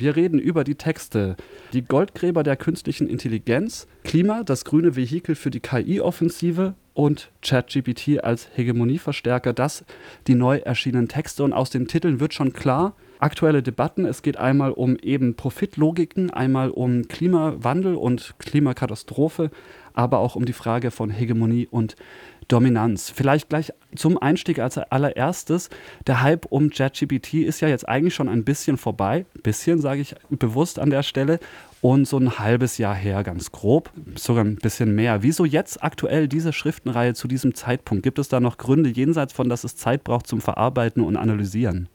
Wir 0.00 0.16
reden 0.16 0.38
über 0.38 0.64
die 0.64 0.76
Texte 0.76 1.36
Die 1.74 1.82
Goldgräber 1.82 2.42
der 2.42 2.56
künstlichen 2.56 3.06
Intelligenz, 3.06 3.86
Klima, 4.02 4.44
das 4.44 4.64
grüne 4.64 4.96
Vehikel 4.96 5.34
für 5.34 5.50
die 5.50 5.60
KI-Offensive 5.60 6.72
und 6.94 7.30
ChatGPT 7.42 8.24
als 8.24 8.48
Hegemonieverstärker. 8.54 9.52
Das 9.52 9.84
die 10.26 10.36
neu 10.36 10.56
erschienenen 10.56 11.08
Texte 11.08 11.44
und 11.44 11.52
aus 11.52 11.68
den 11.68 11.86
Titeln 11.86 12.18
wird 12.18 12.32
schon 12.32 12.54
klar, 12.54 12.94
aktuelle 13.18 13.62
Debatten. 13.62 14.06
Es 14.06 14.22
geht 14.22 14.38
einmal 14.38 14.70
um 14.70 14.96
eben 14.96 15.34
Profitlogiken, 15.34 16.30
einmal 16.30 16.70
um 16.70 17.06
Klimawandel 17.06 17.94
und 17.94 18.36
Klimakatastrophe, 18.38 19.50
aber 19.92 20.20
auch 20.20 20.34
um 20.34 20.46
die 20.46 20.54
Frage 20.54 20.90
von 20.90 21.10
Hegemonie 21.10 21.68
und 21.70 21.94
Dominanz. 22.50 23.10
Vielleicht 23.10 23.48
gleich 23.48 23.72
zum 23.94 24.18
Einstieg 24.18 24.58
als 24.58 24.76
allererstes. 24.76 25.70
Der 26.06 26.22
Hype 26.22 26.46
um 26.46 26.70
ChatGPT 26.70 27.34
ist 27.34 27.60
ja 27.60 27.68
jetzt 27.68 27.88
eigentlich 27.88 28.14
schon 28.14 28.28
ein 28.28 28.44
bisschen 28.44 28.76
vorbei. 28.76 29.24
Bisschen, 29.42 29.80
sage 29.80 30.00
ich 30.00 30.14
bewusst 30.30 30.78
an 30.78 30.90
der 30.90 31.02
Stelle. 31.02 31.38
Und 31.80 32.06
so 32.06 32.18
ein 32.18 32.38
halbes 32.38 32.76
Jahr 32.76 32.94
her, 32.94 33.22
ganz 33.22 33.52
grob, 33.52 33.90
sogar 34.14 34.44
ein 34.44 34.56
bisschen 34.56 34.94
mehr. 34.94 35.22
Wieso 35.22 35.46
jetzt 35.46 35.82
aktuell 35.82 36.28
diese 36.28 36.52
Schriftenreihe 36.52 37.14
zu 37.14 37.26
diesem 37.26 37.54
Zeitpunkt? 37.54 38.02
Gibt 38.02 38.18
es 38.18 38.28
da 38.28 38.38
noch 38.38 38.58
Gründe 38.58 38.90
jenseits 38.90 39.32
von, 39.32 39.48
dass 39.48 39.64
es 39.64 39.76
Zeit 39.76 40.04
braucht 40.04 40.26
zum 40.26 40.42
Verarbeiten 40.42 41.02
und 41.02 41.16
Analysieren? 41.16 41.88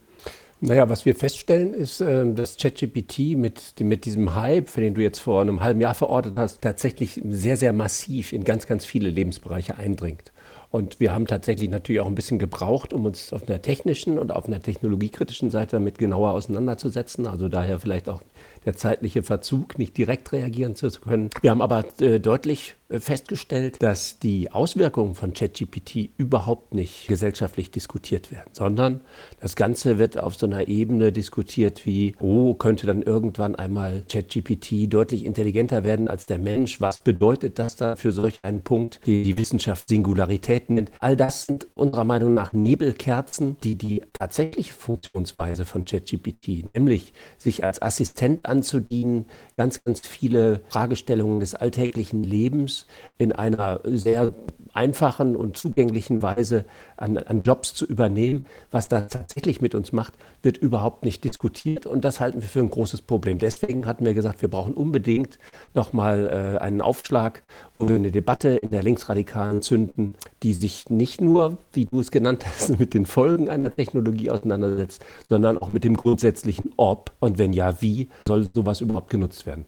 Naja, 0.62 0.90
was 0.90 1.06
wir 1.06 1.16
feststellen, 1.16 1.74
ist, 1.74 2.02
ähm, 2.02 2.36
dass 2.36 2.58
ChatGPT 2.58 3.38
mit, 3.38 3.80
mit 3.80 4.06
diesem 4.06 4.34
Hype, 4.34 4.70
für 4.70 4.82
den 4.82 4.96
du 4.96 5.02
jetzt 5.02 5.20
vor 5.20 5.42
einem 5.42 5.62
halben 5.62 5.82
Jahr 5.82 5.94
verortet 5.94 6.34
hast, 6.38 6.62
tatsächlich 6.62 7.22
sehr, 7.30 7.58
sehr 7.58 7.74
massiv 7.74 8.34
in 8.34 8.44
ganz, 8.44 8.66
ganz 8.66 8.86
viele 8.86 9.10
Lebensbereiche 9.10 9.78
eindringt. 9.78 10.32
Und 10.76 11.00
wir 11.00 11.14
haben 11.14 11.26
tatsächlich 11.26 11.70
natürlich 11.70 12.02
auch 12.02 12.06
ein 12.06 12.16
bisschen 12.16 12.38
gebraucht, 12.38 12.92
um 12.92 13.06
uns 13.06 13.32
auf 13.32 13.48
einer 13.48 13.62
technischen 13.62 14.20
und 14.20 14.34
auf 14.34 14.46
einer 14.46 14.62
technologiekritischen 14.62 15.50
Seite 15.50 15.78
damit 15.78 15.98
genauer 15.98 16.32
auseinanderzusetzen. 16.32 17.28
Also 17.28 17.48
daher 17.48 17.80
vielleicht 17.80 18.10
auch 18.10 18.22
der 18.66 18.76
zeitliche 18.76 19.24
Verzug, 19.24 19.78
nicht 19.80 19.96
direkt 19.96 20.34
reagieren 20.34 20.76
zu 20.76 20.90
können. 20.90 21.30
Wir 21.40 21.52
haben 21.52 21.62
aber 21.62 21.86
äh, 22.02 22.20
deutlich 22.20 22.76
festgestellt, 22.90 23.82
dass 23.82 24.20
die 24.20 24.52
Auswirkungen 24.52 25.16
von 25.16 25.34
ChatGPT 25.34 26.10
überhaupt 26.18 26.74
nicht 26.74 27.08
gesellschaftlich 27.08 27.72
diskutiert 27.72 28.32
werden, 28.32 28.50
sondern 28.52 29.02
das 29.40 29.56
Ganze 29.56 29.98
wird 29.98 30.20
auf 30.20 30.36
so 30.36 30.46
einer 30.46 30.68
Ebene 30.68 31.12
diskutiert 31.12 31.86
wie, 31.86 32.16
oh, 32.20 32.54
könnte 32.54 32.86
dann 32.86 33.02
irgendwann 33.02 33.56
einmal 33.56 34.04
ChatGPT 34.08 34.94
deutlich 34.94 35.26
intelligenter 35.26 35.84
werden 35.84 36.08
als 36.08 36.26
der 36.28 36.38
Mensch? 36.38 36.80
Was 36.80 37.00
bedeutet 37.00 37.58
das 37.58 37.76
da 37.76 37.96
für 37.96 38.12
solch 38.12 38.40
einen 38.44 38.62
Punkt, 38.62 39.00
die 39.06 39.24
die 39.24 39.38
Wissenschaft 39.38 39.90
Singularität 39.90 40.70
nennt? 40.70 40.92
All 41.00 41.16
das 41.16 41.46
sind 41.46 41.68
unserer 41.74 42.04
Meinung 42.04 42.34
nach 42.34 42.54
Nebelkerzen, 42.54 43.58
die 43.64 43.76
die 43.76 44.04
tatsächliche 44.14 44.74
Funktionsweise 44.74 45.66
von 45.66 45.86
ChatGPT, 45.86 46.74
nämlich 46.76 47.14
sich 47.38 47.64
als 47.64 47.82
Assistent 47.82 48.46
anzudienen, 48.46 49.26
ganz, 49.58 49.84
ganz 49.84 50.02
viele 50.02 50.62
Fragestellungen 50.68 51.40
des 51.40 51.56
alltäglichen 51.56 52.24
Lebens 52.24 52.88
in 53.18 53.32
einer 53.32 53.80
sehr 53.86 54.34
einfachen 54.74 55.36
und 55.36 55.56
zugänglichen 55.56 56.22
Weise 56.22 56.66
an, 56.98 57.18
an, 57.18 57.44
Jobs 57.44 57.74
zu 57.74 57.86
übernehmen. 57.86 58.46
Was 58.72 58.90
das 58.90 59.08
tatsächlich 59.08 59.62
mit 59.62 59.74
uns 59.74 59.94
macht, 59.94 60.14
wird 60.42 60.58
überhaupt 60.58 61.06
nicht 61.06 61.24
diskutiert 61.24 61.86
und 61.86 62.04
das 62.04 62.20
halten 62.20 62.42
wir 62.42 62.50
für 62.50 62.60
ein 62.60 62.70
großes 62.70 63.02
Problem. 63.02 63.40
Deswegen 63.40 63.86
hatten 63.86 64.06
wir 64.06 64.14
gesagt, 64.14 64.42
wir 64.42 64.50
brauchen 64.50 64.74
unbedingt 64.74 65.40
nochmal 65.76 66.56
äh, 66.58 66.60
einen 66.60 66.82
Aufschlag, 66.82 67.44
wir 67.80 67.96
eine 67.96 68.12
Debatte 68.12 68.50
in 68.50 68.70
der 68.70 68.84
Linksradikalen 68.84 69.62
zünden, 69.62 70.16
die 70.44 70.54
sich 70.54 70.90
nicht 70.90 71.22
nur, 71.22 71.58
wie 71.74 71.86
du 71.86 72.00
es 72.00 72.12
genannt 72.12 72.46
hast, 72.46 72.80
mit 72.80 72.94
den 72.94 73.06
Folgen 73.06 73.50
einer 73.50 73.74
Technologie 73.74 74.30
auseinandersetzt, 74.30 75.06
sondern 75.30 75.58
auch 75.58 75.74
mit 75.74 75.84
dem 75.84 75.98
grundsätzlichen 75.98 76.72
Ob 76.78 77.12
und 77.20 77.38
wenn 77.38 77.54
ja, 77.54 77.82
wie 77.82 78.10
soll 78.28 78.48
sowas 78.54 78.82
überhaupt 78.82 79.10
genutzt 79.10 79.46
werden. 79.46 79.66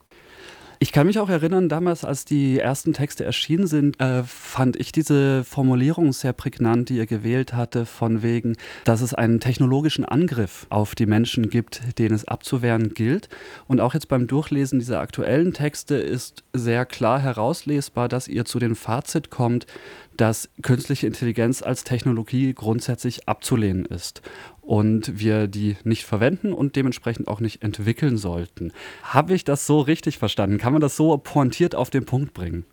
Ich 0.80 0.92
kann 0.92 1.08
mich 1.08 1.18
auch 1.18 1.30
erinnern, 1.30 1.70
damals, 1.70 2.06
als 2.06 2.24
die 2.24 2.60
ersten 2.60 2.94
Texte 2.94 3.26
erschienen 3.26 3.66
sind, 3.66 4.00
äh, 4.00 4.24
fand 4.24 4.76
ich 4.76 4.92
diese 4.92 5.44
Formulierung 5.44 6.14
sehr 6.14 6.34
prägnant, 6.34 6.90
die 6.90 6.98
ihr 6.98 7.08
gewählt 7.08 7.54
hatte, 7.54 7.88
von 7.88 8.22
wegen, 8.22 8.56
dass 8.84 9.02
es 9.02 9.16
einen 9.16 9.40
technologischen 9.40 10.06
Angriff 10.06 10.68
auf 10.70 10.94
die 10.94 11.08
Menschen 11.08 11.50
gibt, 11.50 11.98
den 11.98 12.14
es 12.14 12.26
abzuwehren 12.26 12.94
gilt. 12.94 13.28
Und 13.68 13.82
auch 13.82 13.96
jetzt 13.96 14.08
beim 14.08 14.28
Durchlesen 14.28 14.78
dieser 14.78 15.00
aktuellen 15.00 15.54
Texte 15.54 15.96
ist 15.96 16.44
sehr 16.54 16.86
klar 16.86 17.20
herauslesbar, 17.20 18.08
dass 18.08 18.28
ihr 18.28 18.46
zu 18.46 18.60
dem 18.60 18.76
Fazit 18.76 19.32
kommt, 19.32 19.66
dass 20.16 20.50
künstliche 20.62 21.08
Intelligenz 21.08 21.62
als 21.64 21.86
Technologie 21.86 22.54
grundsätzlich 22.54 23.28
abzulehnen 23.28 23.86
ist 23.86 24.22
und 24.68 25.20
wir 25.20 25.48
die 25.48 25.78
nicht 25.86 26.04
verwenden 26.04 26.54
und 26.54 26.76
dementsprechend 26.76 27.30
auch 27.30 27.40
nicht 27.40 27.64
entwickeln 27.64 28.18
sollten. 28.18 28.74
Habe 29.02 29.34
ich 29.34 29.46
das 29.46 29.66
so 29.66 29.80
richtig 29.80 30.18
verstanden? 30.18 30.58
Kann 30.58 30.74
man 30.74 30.82
das 30.82 30.98
so 30.98 31.18
pointiert 31.18 31.74
auf 31.74 31.90
den 31.90 32.06
Punkt 32.06 32.34
bringen? 32.34 32.66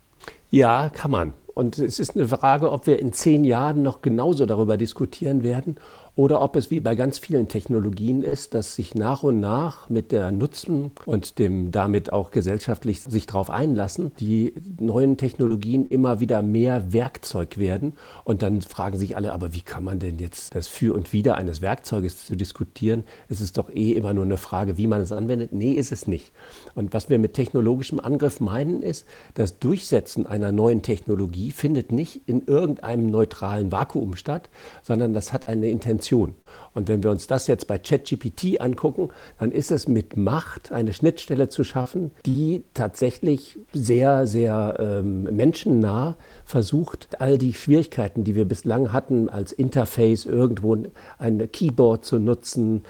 Ja, 0.51 0.91
kann 0.91 1.13
man. 1.13 1.35
Und 1.55 1.79
es 1.79 2.01
ist 2.01 2.17
eine 2.17 2.27
Frage, 2.27 2.73
ob 2.73 2.89
wir 2.89 2.99
in 2.99 3.13
zehn 3.13 3.45
Jahren 3.45 3.83
noch 3.83 4.03
genauso 4.03 4.45
darüber 4.45 4.77
diskutieren 4.77 5.45
werden 5.45 5.77
oder 6.17 6.43
ob 6.43 6.55
es 6.55 6.71
wie 6.71 6.79
bei 6.79 6.95
ganz 6.95 7.19
vielen 7.19 7.49
Technologien 7.49 8.23
ist, 8.23 8.55
dass 8.55 8.77
sich 8.77 8.95
nach 8.95 9.25
und 9.25 9.41
nach 9.41 9.89
mit 9.89 10.13
der 10.13 10.31
Nutzen 10.31 10.93
und 11.07 11.41
dem 11.41 11.73
damit 11.73 12.13
auch 12.13 12.31
gesellschaftlich 12.31 13.03
sich 13.03 13.27
darauf 13.27 13.51
einlassen, 13.51 14.13
die 14.21 14.55
neuen 14.79 15.17
Technologien 15.17 15.89
immer 15.89 16.21
wieder 16.21 16.41
mehr 16.43 16.93
Werkzeug 16.93 17.59
werden. 17.59 17.95
Und 18.23 18.43
dann 18.43 18.63
fragen 18.63 18.97
sich 18.97 19.17
alle, 19.17 19.33
aber 19.33 19.55
wie 19.55 19.63
kann 19.63 19.83
man 19.83 19.99
denn 19.99 20.21
jetzt 20.21 20.55
das 20.55 20.69
Für 20.69 20.95
und 20.95 21.13
Wider 21.13 21.35
eines 21.35 21.61
Werkzeuges 21.61 22.25
zu 22.27 22.37
diskutieren? 22.37 23.03
Es 23.29 23.41
ist 23.41 23.59
doch 23.59 23.69
eh 23.75 23.91
immer 23.93 24.15
nur 24.15 24.25
eine 24.25 24.37
Frage, 24.37 24.79
wie 24.79 24.87
man 24.87 25.01
es 25.01 25.11
anwendet. 25.11 25.53
Nee, 25.53 25.73
ist 25.73 25.91
es 25.91 26.07
nicht. 26.07 26.31
Und 26.77 26.95
was 26.95 27.11
wir 27.11 27.19
mit 27.19 27.35
technologischem 27.35 27.99
Angriff 27.99 28.39
meinen, 28.39 28.83
ist, 28.83 29.05
das 29.35 29.59
Durchsetzen 29.59 30.27
einer 30.27 30.53
neuen 30.53 30.83
Technologie 30.83 31.51
findet 31.51 31.91
nicht 31.91 32.21
in 32.27 32.47
irgendeinem 32.47 33.11
neutralen 33.11 33.73
Vakuum 33.73 34.15
statt, 34.15 34.49
sondern 34.85 35.13
das 35.13 35.33
hat 35.33 35.49
eine 35.49 35.69
Intention 35.69 36.04
Information. 36.05 36.35
Und 36.75 36.89
wenn 36.89 37.03
wir 37.05 37.11
uns 37.11 37.29
das 37.29 37.47
jetzt 37.47 37.69
bei 37.69 37.79
ChatGPT 37.79 38.61
angucken, 38.61 39.11
dann 39.39 39.53
ist 39.53 39.71
es 39.71 39.87
mit 39.87 40.17
Macht 40.17 40.73
eine 40.73 40.93
Schnittstelle 40.93 41.49
zu 41.49 41.63
schaffen, 41.63 42.11
die 42.27 42.65
tatsächlich 42.75 43.59
sehr, 43.73 44.27
sehr 44.27 44.77
ähm, 44.81 45.23
menschennah 45.25 46.17
versucht, 46.45 47.21
all 47.21 47.39
die 47.39 47.55
Schwierigkeiten, 47.55 48.25
die 48.25 48.35
wir 48.35 48.45
bislang 48.45 48.93
hatten, 48.93 49.29
als 49.29 49.53
Interface 49.53 50.27
irgendwo 50.27 50.77
ein 51.19 51.51
Keyboard 51.53 52.05
zu 52.05 52.19
nutzen, 52.19 52.83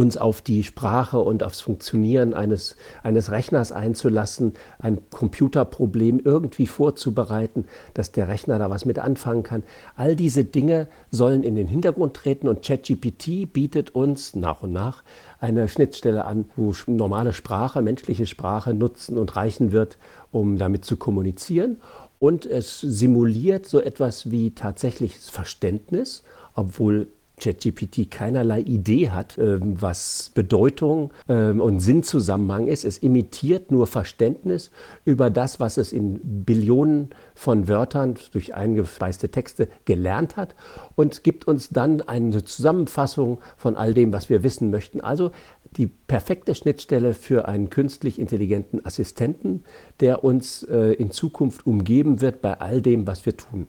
uns 0.00 0.16
auf 0.16 0.40
die 0.40 0.64
Sprache 0.64 1.18
und 1.18 1.42
aufs 1.42 1.60
Funktionieren 1.60 2.32
eines, 2.32 2.76
eines 3.02 3.30
Rechners 3.30 3.70
einzulassen, 3.70 4.54
ein 4.78 4.98
Computerproblem 5.10 6.22
irgendwie 6.24 6.66
vorzubereiten, 6.66 7.66
dass 7.92 8.10
der 8.10 8.26
Rechner 8.26 8.58
da 8.58 8.70
was 8.70 8.86
mit 8.86 8.98
anfangen 8.98 9.42
kann. 9.42 9.62
All 9.96 10.16
diese 10.16 10.42
Dinge 10.42 10.88
sollen 11.10 11.42
in 11.42 11.54
den 11.54 11.66
Hintergrund 11.66 12.14
treten 12.14 12.48
und 12.48 12.62
ChatGPT 12.62 13.52
bietet 13.52 13.94
uns 13.94 14.34
nach 14.34 14.62
und 14.62 14.72
nach 14.72 15.04
eine 15.38 15.68
Schnittstelle 15.68 16.24
an, 16.24 16.46
wo 16.56 16.72
normale 16.86 17.34
Sprache, 17.34 17.82
menschliche 17.82 18.26
Sprache 18.26 18.72
nutzen 18.72 19.18
und 19.18 19.36
reichen 19.36 19.70
wird, 19.70 19.98
um 20.32 20.56
damit 20.56 20.86
zu 20.86 20.96
kommunizieren. 20.96 21.76
Und 22.18 22.46
es 22.46 22.80
simuliert 22.80 23.66
so 23.66 23.80
etwas 23.80 24.30
wie 24.30 24.52
tatsächliches 24.54 25.28
Verständnis, 25.28 26.22
obwohl 26.54 27.08
ChatGPT 27.40 28.10
keinerlei 28.10 28.60
Idee 28.60 29.10
hat, 29.10 29.38
ähm, 29.38 29.80
was 29.80 30.30
Bedeutung 30.34 31.12
ähm, 31.28 31.60
und 31.60 31.80
Sinnzusammenhang 31.80 32.68
ist. 32.68 32.84
Es 32.84 32.98
imitiert 32.98 33.72
nur 33.72 33.86
Verständnis 33.86 34.70
über 35.04 35.30
das, 35.30 35.58
was 35.58 35.76
es 35.76 35.92
in 35.92 36.20
Billionen 36.44 37.10
von 37.34 37.66
Wörtern 37.66 38.16
durch 38.32 38.54
eingespeiste 38.54 39.30
Texte 39.30 39.68
gelernt 39.86 40.36
hat 40.36 40.54
und 40.94 41.24
gibt 41.24 41.46
uns 41.48 41.70
dann 41.70 42.02
eine 42.02 42.44
Zusammenfassung 42.44 43.38
von 43.56 43.76
all 43.76 43.94
dem, 43.94 44.12
was 44.12 44.28
wir 44.28 44.42
wissen 44.42 44.70
möchten. 44.70 45.00
Also 45.00 45.32
die 45.76 45.86
perfekte 45.86 46.54
Schnittstelle 46.54 47.14
für 47.14 47.48
einen 47.48 47.70
künstlich 47.70 48.18
intelligenten 48.18 48.84
Assistenten, 48.84 49.64
der 50.00 50.22
uns 50.24 50.62
äh, 50.64 50.92
in 50.92 51.10
Zukunft 51.10 51.66
umgeben 51.66 52.20
wird 52.20 52.42
bei 52.42 52.60
all 52.60 52.82
dem, 52.82 53.06
was 53.06 53.24
wir 53.24 53.36
tun. 53.36 53.68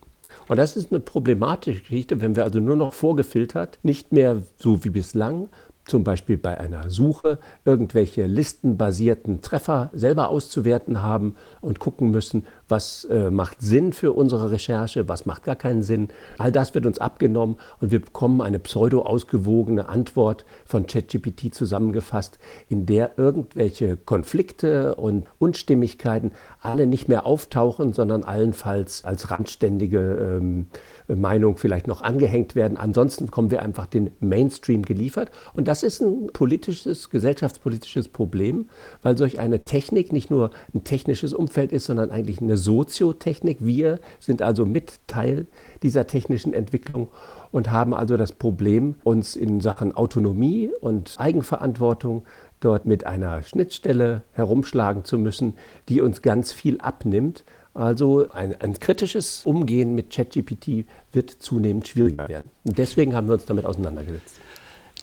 Und 0.52 0.58
das 0.58 0.76
ist 0.76 0.92
eine 0.92 1.00
problematische 1.00 1.80
Geschichte, 1.80 2.20
wenn 2.20 2.36
wir 2.36 2.44
also 2.44 2.60
nur 2.60 2.76
noch 2.76 2.94
vorgefiltert, 2.94 3.80
nicht 3.84 4.12
mehr 4.12 4.44
so 4.58 4.84
wie 4.84 4.90
bislang, 4.90 5.48
zum 5.86 6.04
Beispiel 6.04 6.38
bei 6.38 6.60
einer 6.60 6.90
Suche 6.90 7.40
irgendwelche 7.66 8.26
listenbasierten 8.26 9.42
Treffer 9.42 9.90
selber 9.94 10.30
auszuwerten 10.30 11.02
haben 11.02 11.36
und 11.60 11.80
gucken 11.80 12.12
müssen, 12.12 12.46
was 12.68 13.06
äh, 13.06 13.32
macht 13.32 13.62
Sinn 13.62 13.92
für 13.94 14.14
unsere 14.14 14.52
Recherche, 14.52 15.10
was 15.10 15.26
macht 15.26 15.44
gar 15.44 15.56
keinen 15.56 15.84
Sinn. 15.84 16.10
All 16.38 16.52
das 16.52 16.74
wird 16.74 16.86
uns 16.86 17.00
abgenommen 17.00 17.58
und 17.80 17.92
wir 17.92 18.00
bekommen 18.00 18.42
eine 18.42 18.60
pseudo 18.60 19.02
ausgewogene 19.02 19.90
Antwort 19.90 20.46
von 20.66 20.86
ChatGPT 20.86 21.54
zusammengefasst, 21.54 22.40
in 22.70 22.86
der 22.86 23.18
irgendwelche 23.18 23.98
Konflikte 23.98 24.96
und 24.96 25.28
Unstimmigkeiten 25.40 26.32
alle 26.62 26.86
nicht 26.86 27.08
mehr 27.08 27.26
auftauchen, 27.26 27.94
sondern 27.94 28.24
allenfalls 28.24 29.04
als 29.04 29.32
randständige 29.32 30.38
ähm, 30.40 30.68
Meinung 31.08 31.58
vielleicht 31.58 31.88
noch 31.88 32.02
angehängt 32.02 32.56
werden. 32.56 32.78
Ansonsten 32.78 33.32
kommen 33.32 33.52
wir 33.52 33.62
einfach 33.62 33.88
den 33.88 34.12
Mainstream 34.20 34.84
geliefert. 34.84 35.32
Und 35.54 35.68
das 35.68 35.84
ist 35.84 36.02
ein 36.02 36.28
politisches, 36.34 37.10
gesellschaftspolitisches 37.10 38.08
Problem, 38.10 38.70
weil 39.02 39.18
solch 39.18 39.40
eine 39.40 39.64
Technik 39.64 40.14
nicht 40.14 40.32
nur 40.32 40.52
ein 40.74 40.84
technisches 40.84 41.34
Umfeld 41.34 41.72
ist, 41.72 41.86
sondern 41.86 42.12
eigentlich 42.12 42.42
eine 42.42 42.58
Soziotechnik. 42.58 43.58
Wir 43.62 44.00
sind 44.20 44.42
also 44.42 44.66
mit 44.66 45.00
Teil 45.08 45.48
dieser 45.84 46.08
technischen 46.08 46.54
Entwicklung 46.54 47.10
und 47.52 47.72
haben 47.72 47.94
also 47.94 48.18
das 48.18 48.32
Problem, 48.32 48.96
uns 49.04 49.36
in 49.36 49.60
Sachen 49.60 49.94
Autonomie 49.94 50.70
und 50.80 51.16
Eigenverantwortung 51.18 52.24
dort 52.60 52.86
mit 52.86 53.06
einer 53.06 53.44
Schnittstelle 53.44 54.24
herumschlagen 54.34 55.04
zu 55.04 55.18
müssen, 55.18 55.56
die 55.90 56.02
uns 56.02 56.22
ganz 56.22 56.54
viel 56.54 56.80
abnimmt. 56.80 57.44
Also 57.74 58.30
ein, 58.32 58.60
ein 58.60 58.80
kritisches 58.80 59.46
Umgehen 59.46 59.96
mit 59.96 60.10
ChatGPT 60.10 60.86
wird 61.14 61.30
zunehmend 61.30 61.88
schwieriger 61.88 62.28
werden. 62.28 62.52
Und 62.64 62.78
deswegen 62.78 63.16
haben 63.16 63.28
wir 63.28 63.34
uns 63.34 63.46
damit 63.46 63.66
auseinandergesetzt. 63.66 64.42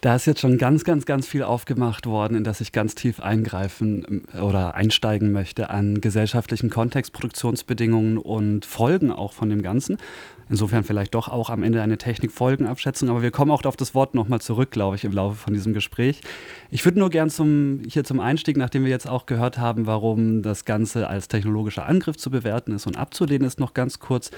Da 0.00 0.14
ist 0.14 0.26
jetzt 0.26 0.40
schon 0.40 0.58
ganz, 0.58 0.84
ganz, 0.84 1.06
ganz 1.06 1.26
viel 1.26 1.42
aufgemacht 1.42 2.06
worden, 2.06 2.36
in 2.36 2.44
das 2.44 2.60
ich 2.60 2.70
ganz 2.70 2.94
tief 2.94 3.18
eingreifen 3.20 4.24
ähm, 4.32 4.42
oder 4.42 4.74
einsteigen 4.74 5.32
möchte 5.32 5.70
an 5.70 6.00
gesellschaftlichen 6.00 6.70
Kontext, 6.70 7.12
Produktionsbedingungen 7.12 8.18
und 8.18 8.64
Folgen 8.64 9.10
auch 9.10 9.32
von 9.32 9.50
dem 9.50 9.62
Ganzen. 9.62 9.98
Insofern 10.50 10.84
vielleicht 10.84 11.14
doch 11.14 11.28
auch 11.28 11.50
am 11.50 11.62
Ende 11.62 11.82
eine 11.82 11.98
Technikfolgenabschätzung, 11.98 13.08
aber 13.08 13.22
wir 13.22 13.30
kommen 13.30 13.50
auch 13.50 13.64
auf 13.64 13.76
das 13.76 13.94
Wort 13.94 14.14
nochmal 14.14 14.40
zurück, 14.40 14.70
glaube 14.70 14.96
ich, 14.96 15.04
im 15.04 15.12
Laufe 15.12 15.36
von 15.36 15.52
diesem 15.52 15.74
Gespräch. 15.74 16.20
Ich 16.70 16.84
würde 16.84 16.98
nur 16.98 17.10
gern 17.10 17.30
zum, 17.30 17.82
hier 17.86 18.04
zum 18.04 18.20
Einstieg, 18.20 18.56
nachdem 18.56 18.84
wir 18.84 18.90
jetzt 18.90 19.08
auch 19.08 19.26
gehört 19.26 19.58
haben, 19.58 19.86
warum 19.86 20.42
das 20.42 20.64
Ganze 20.64 21.08
als 21.08 21.28
technologischer 21.28 21.86
Angriff 21.86 22.16
zu 22.16 22.30
bewerten 22.30 22.72
ist 22.72 22.86
und 22.86 22.96
abzulehnen 22.96 23.46
ist, 23.46 23.60
noch 23.60 23.74
ganz 23.74 23.98
kurz 23.98 24.30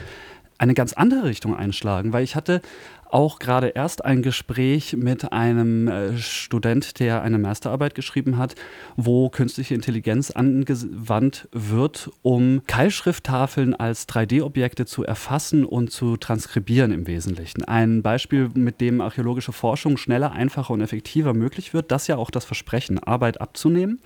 eine 0.60 0.74
ganz 0.74 0.92
andere 0.92 1.24
Richtung 1.24 1.56
einschlagen, 1.56 2.12
weil 2.12 2.22
ich 2.22 2.36
hatte 2.36 2.60
auch 3.08 3.38
gerade 3.38 3.68
erst 3.68 4.04
ein 4.04 4.22
Gespräch 4.22 4.94
mit 4.94 5.32
einem 5.32 5.88
äh, 5.88 6.18
Student, 6.18 7.00
der 7.00 7.22
eine 7.22 7.38
Masterarbeit 7.38 7.94
geschrieben 7.94 8.36
hat, 8.36 8.54
wo 8.94 9.30
künstliche 9.30 9.74
Intelligenz 9.74 10.30
angewandt 10.30 11.48
wird, 11.50 12.10
um 12.22 12.62
Keilschrifttafeln 12.66 13.74
als 13.74 14.06
3D-Objekte 14.08 14.84
zu 14.84 15.02
erfassen 15.02 15.64
und 15.64 15.90
zu 15.90 16.18
transkribieren 16.18 16.92
im 16.92 17.06
Wesentlichen. 17.06 17.64
Ein 17.64 18.02
Beispiel, 18.02 18.50
mit 18.54 18.82
dem 18.82 19.00
archäologische 19.00 19.52
Forschung 19.52 19.96
schneller, 19.96 20.32
einfacher 20.32 20.74
und 20.74 20.82
effektiver 20.82 21.32
möglich 21.32 21.72
wird, 21.72 21.90
das 21.90 22.06
ja 22.06 22.16
auch 22.16 22.30
das 22.30 22.44
Versprechen, 22.44 22.98
Arbeit 22.98 23.40
abzunehmen. 23.40 23.98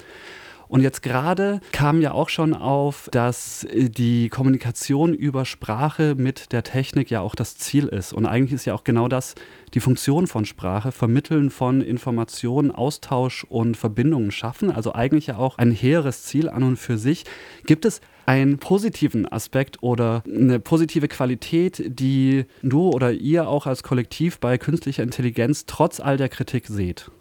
Und 0.75 0.81
jetzt 0.81 1.05
gerade 1.05 1.61
kam 1.71 2.01
ja 2.01 2.11
auch 2.11 2.29
schon 2.29 2.53
auf, 2.53 3.09
dass 3.13 3.63
äh, 3.63 3.89
die 3.89 4.29
Kommunikation 4.29 5.15
über 5.15 5.45
Sprache 5.45 6.17
mit 6.17 6.51
der 6.51 6.65
Technik 6.65 7.13
ja 7.13 7.21
auch 7.21 7.37
das 7.37 7.57
Ziel 7.57 7.87
ist. 7.87 8.13
Und 8.13 8.27
eigentlich 8.27 8.55
ist 8.55 8.65
ja 8.65 8.75
auch 8.75 8.83
genau 8.83 9.07
das 9.07 9.37
die 9.75 9.79
Funktion 9.79 10.27
von 10.27 10.45
Sprache, 10.45 10.91
Vermitteln 10.91 11.51
von 11.51 11.81
Informationen, 11.81 12.73
Austausch 12.73 13.45
und 13.45 13.77
Verbindungen 13.77 14.33
schaffen. 14.33 14.73
Also 14.73 14.93
eigentlich 14.93 15.29
ja 15.29 15.37
auch 15.37 15.59
ein 15.59 15.71
hehres 15.71 16.25
Ziel 16.25 16.49
an 16.49 16.65
und 16.65 16.77
für 16.77 16.99
sich. 16.99 17.23
Gibt 17.67 17.85
es 17.85 18.01
einen 18.27 18.59
positiven 18.59 19.31
Aspekt 19.31 19.81
oder 19.81 20.25
eine 20.27 20.59
positive 20.59 21.07
Qualität, 21.07 21.85
die 21.87 22.47
du 22.65 22.89
oder 22.91 23.13
ihr 23.13 23.47
auch 23.49 23.69
als 23.69 23.85
Kollektiv 23.85 24.41
bei 24.41 24.59
künstlicher 24.59 25.05
Intelligenz 25.05 25.67
trotz 25.67 26.01
all 26.01 26.17
der 26.17 26.31
Kritik 26.31 26.67
seht? 26.67 27.13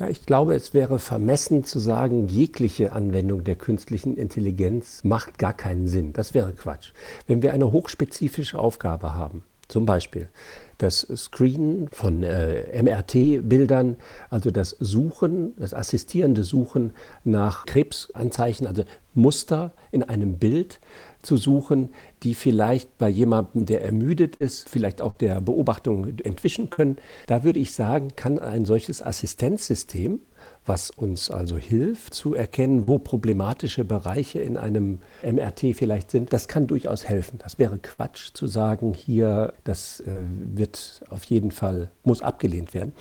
Ja, 0.00 0.08
ich 0.08 0.24
glaube, 0.24 0.54
es 0.54 0.72
wäre 0.72 0.98
vermessen 0.98 1.62
zu 1.62 1.78
sagen, 1.78 2.26
jegliche 2.26 2.92
Anwendung 2.92 3.44
der 3.44 3.54
künstlichen 3.54 4.16
Intelligenz 4.16 5.04
macht 5.04 5.36
gar 5.36 5.52
keinen 5.52 5.88
Sinn. 5.88 6.14
Das 6.14 6.32
wäre 6.32 6.54
Quatsch. 6.54 6.92
Wenn 7.26 7.42
wir 7.42 7.52
eine 7.52 7.70
hochspezifische 7.70 8.58
Aufgabe 8.58 9.14
haben, 9.14 9.44
zum 9.68 9.84
Beispiel 9.84 10.30
das 10.78 11.06
Screenen 11.14 11.88
von 11.88 12.22
äh, 12.22 12.82
MRT-Bildern, 12.82 13.98
also 14.30 14.50
das 14.50 14.70
Suchen, 14.80 15.52
das 15.58 15.74
assistierende 15.74 16.44
Suchen 16.44 16.94
nach 17.22 17.66
Krebsanzeichen, 17.66 18.66
also 18.66 18.84
Muster 19.12 19.74
in 19.90 20.02
einem 20.02 20.38
Bild, 20.38 20.80
zu 21.20 21.36
suchen, 21.36 21.90
die 22.22 22.34
vielleicht 22.34 22.98
bei 22.98 23.08
jemandem, 23.08 23.66
der 23.66 23.82
ermüdet 23.82 24.36
ist, 24.36 24.68
vielleicht 24.68 25.00
auch 25.00 25.14
der 25.14 25.40
Beobachtung 25.40 26.18
entwischen 26.18 26.70
können. 26.70 26.96
Da 27.26 27.44
würde 27.44 27.58
ich 27.58 27.72
sagen, 27.72 28.08
kann 28.16 28.38
ein 28.38 28.64
solches 28.64 29.02
Assistenzsystem, 29.02 30.20
was 30.66 30.90
uns 30.90 31.30
also 31.30 31.56
hilft 31.56 32.14
zu 32.14 32.34
erkennen, 32.34 32.86
wo 32.86 32.98
problematische 32.98 33.84
Bereiche 33.84 34.40
in 34.40 34.56
einem 34.56 35.00
MRT 35.22 35.74
vielleicht 35.74 36.10
sind, 36.10 36.32
das 36.32 36.48
kann 36.48 36.66
durchaus 36.66 37.08
helfen. 37.08 37.38
Das 37.38 37.58
wäre 37.58 37.78
Quatsch 37.78 38.30
zu 38.34 38.46
sagen, 38.46 38.94
hier, 38.94 39.54
das 39.64 40.00
äh, 40.00 40.16
wird 40.54 41.02
auf 41.08 41.24
jeden 41.24 41.50
Fall, 41.50 41.90
muss 42.04 42.22
abgelehnt 42.22 42.74
werden. 42.74 42.92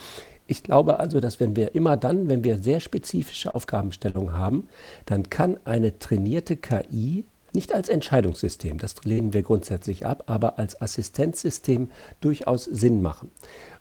Ich 0.47 0.63
glaube 0.63 0.99
also, 0.99 1.19
dass 1.19 1.39
wenn 1.39 1.55
wir 1.55 1.75
immer 1.75 1.95
dann, 1.95 2.27
wenn 2.27 2.43
wir 2.43 2.57
sehr 2.63 2.79
spezifische 2.79 3.53
Aufgabenstellungen 3.53 4.33
haben, 4.33 4.67
dann 5.05 5.29
kann 5.29 5.59
eine 5.63 5.99
trainierte 5.99 6.57
KI 6.57 7.25
nicht 7.53 7.73
als 7.73 7.89
Entscheidungssystem, 7.89 8.77
das 8.77 8.95
lehnen 9.03 9.33
wir 9.33 9.43
grundsätzlich 9.43 10.05
ab, 10.05 10.23
aber 10.27 10.59
als 10.59 10.81
Assistenzsystem 10.81 11.89
durchaus 12.21 12.65
Sinn 12.65 13.01
machen. 13.01 13.31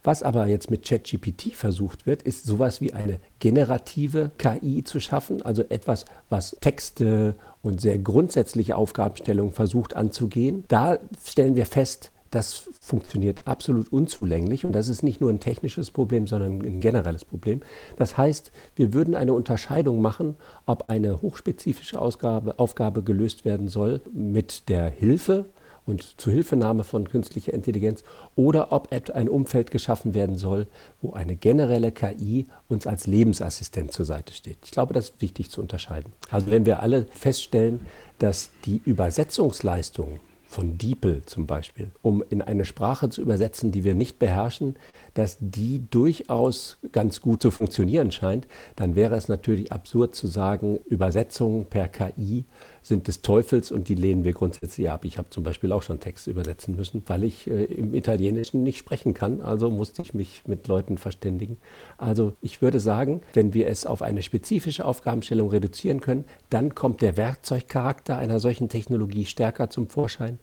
Was 0.03 0.23
aber 0.23 0.47
jetzt 0.47 0.71
mit 0.71 0.85
ChatGPT 0.85 1.53
versucht 1.53 2.05
wird, 2.05 2.21
ist 2.21 2.45
sowas 2.45 2.79
wie 2.79 2.93
eine 2.93 3.19
generative 3.39 4.31
KI 4.37 4.83
zu 4.83 4.99
schaffen, 4.99 5.41
also 5.41 5.63
etwas, 5.69 6.05
was 6.29 6.55
Texte 6.61 7.35
und 7.61 7.81
sehr 7.81 7.97
grundsätzliche 7.97 8.77
Aufgabenstellungen 8.77 9.53
versucht 9.53 9.95
anzugehen. 9.95 10.63
Da 10.69 10.99
stellen 11.25 11.55
wir 11.55 11.65
fest, 11.65 12.11
das 12.31 12.69
funktioniert 12.79 13.39
absolut 13.45 13.91
unzulänglich 13.91 14.65
und 14.65 14.73
das 14.73 14.87
ist 14.87 15.03
nicht 15.03 15.21
nur 15.21 15.29
ein 15.29 15.39
technisches 15.39 15.91
Problem, 15.91 16.27
sondern 16.27 16.61
ein 16.61 16.79
generelles 16.79 17.25
Problem. 17.25 17.61
Das 17.97 18.17
heißt, 18.17 18.51
wir 18.75 18.93
würden 18.93 19.15
eine 19.15 19.33
Unterscheidung 19.33 20.01
machen, 20.01 20.35
ob 20.65 20.89
eine 20.89 21.21
hochspezifische 21.21 21.99
Ausgabe, 21.99 22.59
Aufgabe 22.59 23.03
gelöst 23.03 23.45
werden 23.45 23.67
soll 23.67 24.01
mit 24.13 24.69
der 24.69 24.89
Hilfe 24.89 25.45
und 25.85 26.19
Zuhilfenahme 26.21 26.83
von 26.83 27.09
künstlicher 27.09 27.53
Intelligenz 27.53 28.03
oder 28.35 28.71
ob 28.71 28.89
ein 28.91 29.27
Umfeld 29.27 29.71
geschaffen 29.71 30.13
werden 30.13 30.37
soll, 30.37 30.67
wo 31.01 31.13
eine 31.13 31.35
generelle 31.35 31.91
KI 31.91 32.47
uns 32.67 32.85
als 32.85 33.07
Lebensassistent 33.07 33.91
zur 33.91 34.05
Seite 34.05 34.33
steht. 34.33 34.57
Ich 34.63 34.71
glaube, 34.71 34.93
das 34.93 35.05
ist 35.05 35.21
wichtig 35.21 35.49
zu 35.49 35.61
unterscheiden. 35.61 36.13
Also 36.29 36.51
wenn 36.51 36.65
wir 36.65 36.81
alle 36.81 37.05
feststellen, 37.11 37.81
dass 38.19 38.51
die 38.65 38.81
Übersetzungsleistung 38.85 40.19
von 40.49 40.79
DeepL 40.79 41.21
zum 41.25 41.45
Beispiel, 41.45 41.91
um 42.01 42.23
in 42.27 42.41
eine 42.41 42.65
Sprache 42.65 43.09
zu 43.09 43.21
übersetzen, 43.21 43.71
die 43.71 43.83
wir 43.83 43.93
nicht 43.93 44.17
beherrschen, 44.17 44.77
dass 45.13 45.37
die 45.39 45.83
durchaus 45.89 46.77
ganz 46.91 47.21
gut 47.21 47.41
zu 47.41 47.51
funktionieren 47.51 48.11
scheint, 48.11 48.47
dann 48.75 48.95
wäre 48.95 49.15
es 49.15 49.27
natürlich 49.27 49.71
absurd 49.71 50.15
zu 50.15 50.27
sagen, 50.27 50.79
Übersetzungen 50.85 51.65
per 51.65 51.87
KI 51.87 52.45
sind 52.81 53.07
des 53.07 53.21
Teufels 53.21 53.71
und 53.71 53.87
die 53.87 53.95
lehnen 53.95 54.23
wir 54.23 54.33
grundsätzlich 54.33 54.89
ab. 54.89 55.05
Ich 55.05 55.17
habe 55.17 55.29
zum 55.29 55.43
Beispiel 55.43 55.71
auch 55.71 55.83
schon 55.83 55.99
Texte 55.99 56.31
übersetzen 56.31 56.75
müssen, 56.75 57.03
weil 57.07 57.23
ich 57.23 57.47
äh, 57.47 57.65
im 57.65 57.93
Italienischen 57.93 58.63
nicht 58.63 58.77
sprechen 58.77 59.13
kann. 59.13 59.41
Also 59.41 59.69
musste 59.69 60.01
ich 60.01 60.13
mich 60.13 60.43
mit 60.47 60.67
Leuten 60.67 60.97
verständigen. 60.97 61.57
Also 61.97 62.33
ich 62.41 62.61
würde 62.61 62.79
sagen, 62.79 63.21
wenn 63.33 63.53
wir 63.53 63.67
es 63.67 63.85
auf 63.85 64.01
eine 64.01 64.23
spezifische 64.23 64.85
Aufgabenstellung 64.85 65.49
reduzieren 65.49 66.01
können, 66.01 66.25
dann 66.49 66.75
kommt 66.75 67.01
der 67.01 67.17
Werkzeugcharakter 67.17 68.17
einer 68.17 68.39
solchen 68.39 68.69
Technologie 68.69 69.25
stärker 69.25 69.69
zum 69.69 69.87
Vorschein 69.87 70.39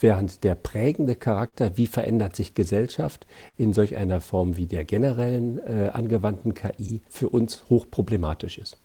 während 0.00 0.44
der 0.44 0.54
prägende 0.54 1.14
Charakter, 1.14 1.76
wie 1.76 1.86
verändert 1.86 2.36
sich 2.36 2.54
Gesellschaft 2.54 3.26
in 3.56 3.72
solch 3.72 3.96
einer 3.96 4.20
Form 4.20 4.56
wie 4.56 4.66
der 4.66 4.84
generellen 4.84 5.58
äh, 5.58 5.90
angewandten 5.92 6.54
KI, 6.54 7.02
für 7.08 7.28
uns 7.28 7.64
hochproblematisch 7.68 8.58
ist. 8.58 8.78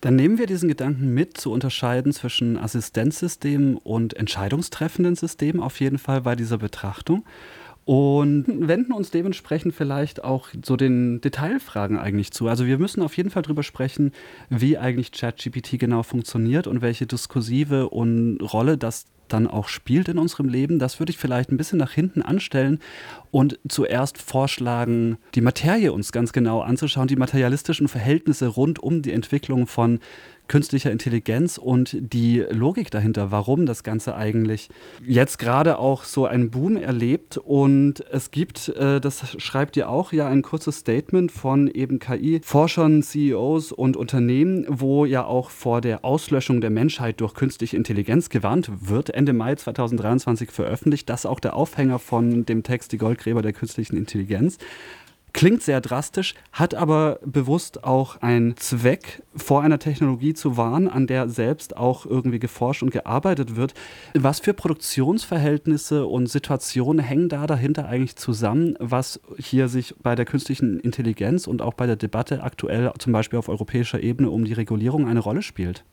Dann 0.00 0.16
nehmen 0.16 0.38
wir 0.38 0.46
diesen 0.46 0.68
Gedanken 0.68 1.14
mit, 1.14 1.38
zu 1.38 1.50
unterscheiden 1.50 2.12
zwischen 2.12 2.58
Assistenzsystemen 2.58 3.76
und 3.78 4.14
entscheidungstreffenden 4.14 5.16
Systemen 5.16 5.62
auf 5.62 5.80
jeden 5.80 5.98
Fall 5.98 6.20
bei 6.20 6.36
dieser 6.36 6.58
Betrachtung 6.58 7.24
und 7.84 8.44
wenden 8.46 8.92
uns 8.92 9.10
dementsprechend 9.10 9.74
vielleicht 9.74 10.24
auch 10.24 10.48
so 10.64 10.76
den 10.76 11.20
Detailfragen 11.20 11.98
eigentlich 11.98 12.32
zu. 12.32 12.48
Also 12.48 12.66
wir 12.66 12.78
müssen 12.78 13.02
auf 13.02 13.16
jeden 13.16 13.30
Fall 13.30 13.42
darüber 13.42 13.62
sprechen, 13.62 14.12
wie 14.48 14.78
eigentlich 14.78 15.12
ChatGPT 15.12 15.78
genau 15.78 16.02
funktioniert 16.02 16.66
und 16.66 16.80
welche 16.80 17.06
diskursive 17.06 17.90
und 17.90 18.38
Rolle 18.40 18.78
das 18.78 19.06
dann 19.28 19.46
auch 19.46 19.68
spielt 19.68 20.08
in 20.08 20.18
unserem 20.18 20.48
Leben, 20.48 20.78
das 20.78 20.98
würde 21.00 21.10
ich 21.10 21.18
vielleicht 21.18 21.50
ein 21.50 21.56
bisschen 21.56 21.78
nach 21.78 21.92
hinten 21.92 22.22
anstellen 22.22 22.78
und 23.30 23.58
zuerst 23.68 24.18
vorschlagen, 24.18 25.18
die 25.34 25.40
Materie 25.40 25.92
uns 25.92 26.12
ganz 26.12 26.32
genau 26.32 26.60
anzuschauen, 26.60 27.08
die 27.08 27.16
materialistischen 27.16 27.88
Verhältnisse 27.88 28.48
rund 28.48 28.78
um 28.82 29.02
die 29.02 29.12
Entwicklung 29.12 29.66
von 29.66 30.00
künstlicher 30.48 30.90
Intelligenz 30.90 31.58
und 31.58 31.96
die 31.98 32.40
Logik 32.50 32.90
dahinter, 32.90 33.30
warum 33.30 33.66
das 33.66 33.82
Ganze 33.82 34.14
eigentlich 34.14 34.68
jetzt 35.04 35.38
gerade 35.38 35.78
auch 35.78 36.04
so 36.04 36.26
einen 36.26 36.50
Boom 36.50 36.76
erlebt. 36.76 37.38
Und 37.38 38.04
es 38.10 38.30
gibt, 38.30 38.68
äh, 38.68 39.00
das 39.00 39.36
schreibt 39.42 39.76
ihr 39.76 39.88
auch, 39.88 40.12
ja 40.12 40.28
ein 40.28 40.42
kurzes 40.42 40.78
Statement 40.78 41.32
von 41.32 41.68
eben 41.68 41.98
KI-Forschern, 41.98 43.02
CEOs 43.02 43.72
und 43.72 43.96
Unternehmen, 43.96 44.66
wo 44.68 45.04
ja 45.04 45.24
auch 45.24 45.50
vor 45.50 45.80
der 45.80 46.04
Auslöschung 46.04 46.60
der 46.60 46.70
Menschheit 46.70 47.20
durch 47.20 47.34
künstliche 47.34 47.76
Intelligenz 47.76 48.28
gewarnt 48.28 48.70
wird, 48.88 49.10
Ende 49.10 49.32
Mai 49.32 49.54
2023 49.54 50.50
veröffentlicht. 50.50 51.08
Das 51.08 51.20
ist 51.20 51.26
auch 51.26 51.40
der 51.40 51.56
Aufhänger 51.56 51.98
von 51.98 52.44
dem 52.44 52.62
Text 52.62 52.92
Die 52.92 52.98
Goldgräber 52.98 53.42
der 53.42 53.52
künstlichen 53.52 53.96
Intelligenz. 53.96 54.58
Klingt 55.34 55.64
sehr 55.64 55.80
drastisch, 55.80 56.36
hat 56.52 56.76
aber 56.76 57.18
bewusst 57.24 57.82
auch 57.82 58.22
einen 58.22 58.56
Zweck, 58.56 59.20
vor 59.34 59.62
einer 59.62 59.80
Technologie 59.80 60.32
zu 60.32 60.56
warnen, 60.56 60.86
an 60.86 61.08
der 61.08 61.28
selbst 61.28 61.76
auch 61.76 62.06
irgendwie 62.06 62.38
geforscht 62.38 62.84
und 62.84 62.92
gearbeitet 62.92 63.56
wird. 63.56 63.74
Was 64.14 64.38
für 64.38 64.54
Produktionsverhältnisse 64.54 66.06
und 66.06 66.28
Situationen 66.28 67.04
hängen 67.04 67.28
da 67.28 67.48
dahinter 67.48 67.88
eigentlich 67.88 68.14
zusammen, 68.14 68.76
was 68.78 69.20
hier 69.36 69.66
sich 69.66 69.96
bei 70.00 70.14
der 70.14 70.24
künstlichen 70.24 70.78
Intelligenz 70.78 71.48
und 71.48 71.62
auch 71.62 71.74
bei 71.74 71.86
der 71.86 71.96
Debatte 71.96 72.44
aktuell 72.44 72.92
zum 73.00 73.12
Beispiel 73.12 73.40
auf 73.40 73.48
europäischer 73.48 74.00
Ebene 74.00 74.30
um 74.30 74.44
die 74.44 74.52
Regulierung 74.52 75.08
eine 75.08 75.18
Rolle 75.18 75.42
spielt? 75.42 75.84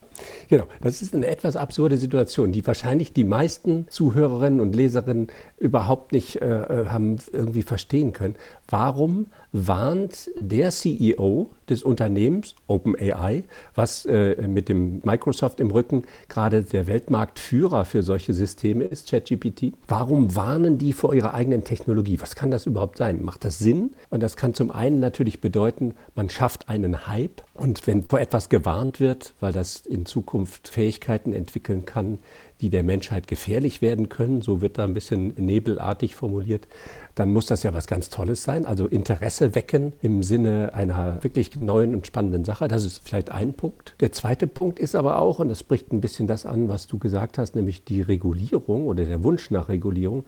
Genau, 0.50 0.66
das 0.82 1.02
ist 1.02 1.16
eine 1.16 1.28
etwas 1.28 1.56
absurde 1.56 1.98
Situation, 1.98 2.52
die 2.52 2.66
wahrscheinlich 2.66 3.14
die 3.14 3.24
meisten 3.24 3.88
Zuhörerinnen 3.90 4.60
und 4.60 4.76
Leserinnen 4.76 5.28
überhaupt 5.58 6.12
nicht 6.12 6.42
äh, 6.42 6.46
äh 6.46 6.86
haben 6.88 7.18
irgendwie 7.32 7.64
verstehen 7.64 8.14
können. 8.14 8.36
Warum 8.72 9.28
warnt 9.52 10.30
der 10.40 10.72
CEO 10.72 11.50
des 11.70 11.84
Unternehmens 11.84 12.56
OpenAI, 12.68 13.44
was 13.76 14.06
äh, 14.06 14.48
mit 14.48 14.70
dem 14.70 15.02
Microsoft 15.04 15.60
im 15.60 15.72
Rücken 15.72 16.04
gerade 16.30 16.64
der 16.64 16.88
Weltmarktführer 16.88 17.86
für 17.86 18.02
solche 18.02 18.34
Systeme 18.34 18.86
ist, 18.86 19.10
ChatGPT. 19.10 19.74
Warum 19.88 20.36
warnen 20.36 20.78
die 20.78 20.94
vor 20.94 21.14
ihrer 21.14 21.34
eigenen 21.34 21.64
Technologie? 21.64 22.20
Was 22.22 22.36
kann 22.36 22.52
das 22.52 22.66
überhaupt 22.66 22.98
sein? 22.98 23.24
Macht 23.24 23.44
das 23.44 23.60
Sinn? 23.60 23.92
Und 24.10 24.24
das 24.24 24.38
kann 24.38 24.54
zum 24.54 24.72
einen 24.72 25.00
natürlich 25.00 25.42
bedeuten, 25.42 25.96
man 26.16 26.30
schafft 26.30 26.70
einen 26.70 27.08
Hype. 27.08 27.42
Und 27.54 27.86
wenn 27.88 28.04
vor 28.04 28.20
etwas 28.20 28.48
gewarnt 28.48 29.00
wird, 29.00 29.34
weil 29.42 29.52
das 29.52 29.78
in 29.86 30.06
Zukunft 30.06 30.70
Fähigkeiten 30.70 31.34
entwickeln 31.34 31.86
kann, 31.86 32.20
die 32.62 32.70
der 32.70 32.84
Menschheit 32.84 33.28
gefährlich 33.28 33.82
werden 33.82 34.10
können, 34.10 34.42
so 34.42 34.62
wird 34.62 34.78
da 34.78 34.84
ein 34.84 34.94
bisschen 34.94 35.34
nebelartig 35.38 36.16
formuliert, 36.16 36.68
dann 37.16 37.34
muss 37.34 37.46
das 37.46 37.64
ja 37.64 37.74
was 37.74 37.88
ganz 37.88 38.10
Tolles 38.10 38.44
sein. 38.44 38.66
Also 38.66 38.88
Interesse 38.88 39.54
wecken 39.56 39.94
im 40.02 40.24
Sinne 40.24 40.74
einer 40.74 41.24
wirklich 41.24 41.56
neuen 41.58 41.94
und 41.94 42.08
spannenden 42.08 42.46
Sache. 42.46 42.68
Das 42.68 42.86
ist 42.86 43.02
vielleicht 43.04 43.32
ein 43.32 43.54
Punkt. 43.54 43.96
Der 44.00 44.12
zweite 44.12 44.48
Punkt 44.48 44.80
ist 44.80 44.96
aber 44.96 45.20
auch, 45.20 45.40
und 45.40 45.50
das 45.50 45.60
spricht 45.60 45.92
ein 45.92 46.02
bisschen 46.02 46.28
das 46.28 46.46
an, 46.46 46.70
was 46.70 46.88
du 46.88 47.00
gesagt 47.00 47.38
hast, 47.38 47.56
nämlich 47.56 47.84
die 47.84 48.02
Regulierung 48.02 48.86
oder 48.86 49.04
der 49.06 49.24
Wunsch 49.24 49.52
nach 49.52 49.68
Regulierung. 49.68 50.24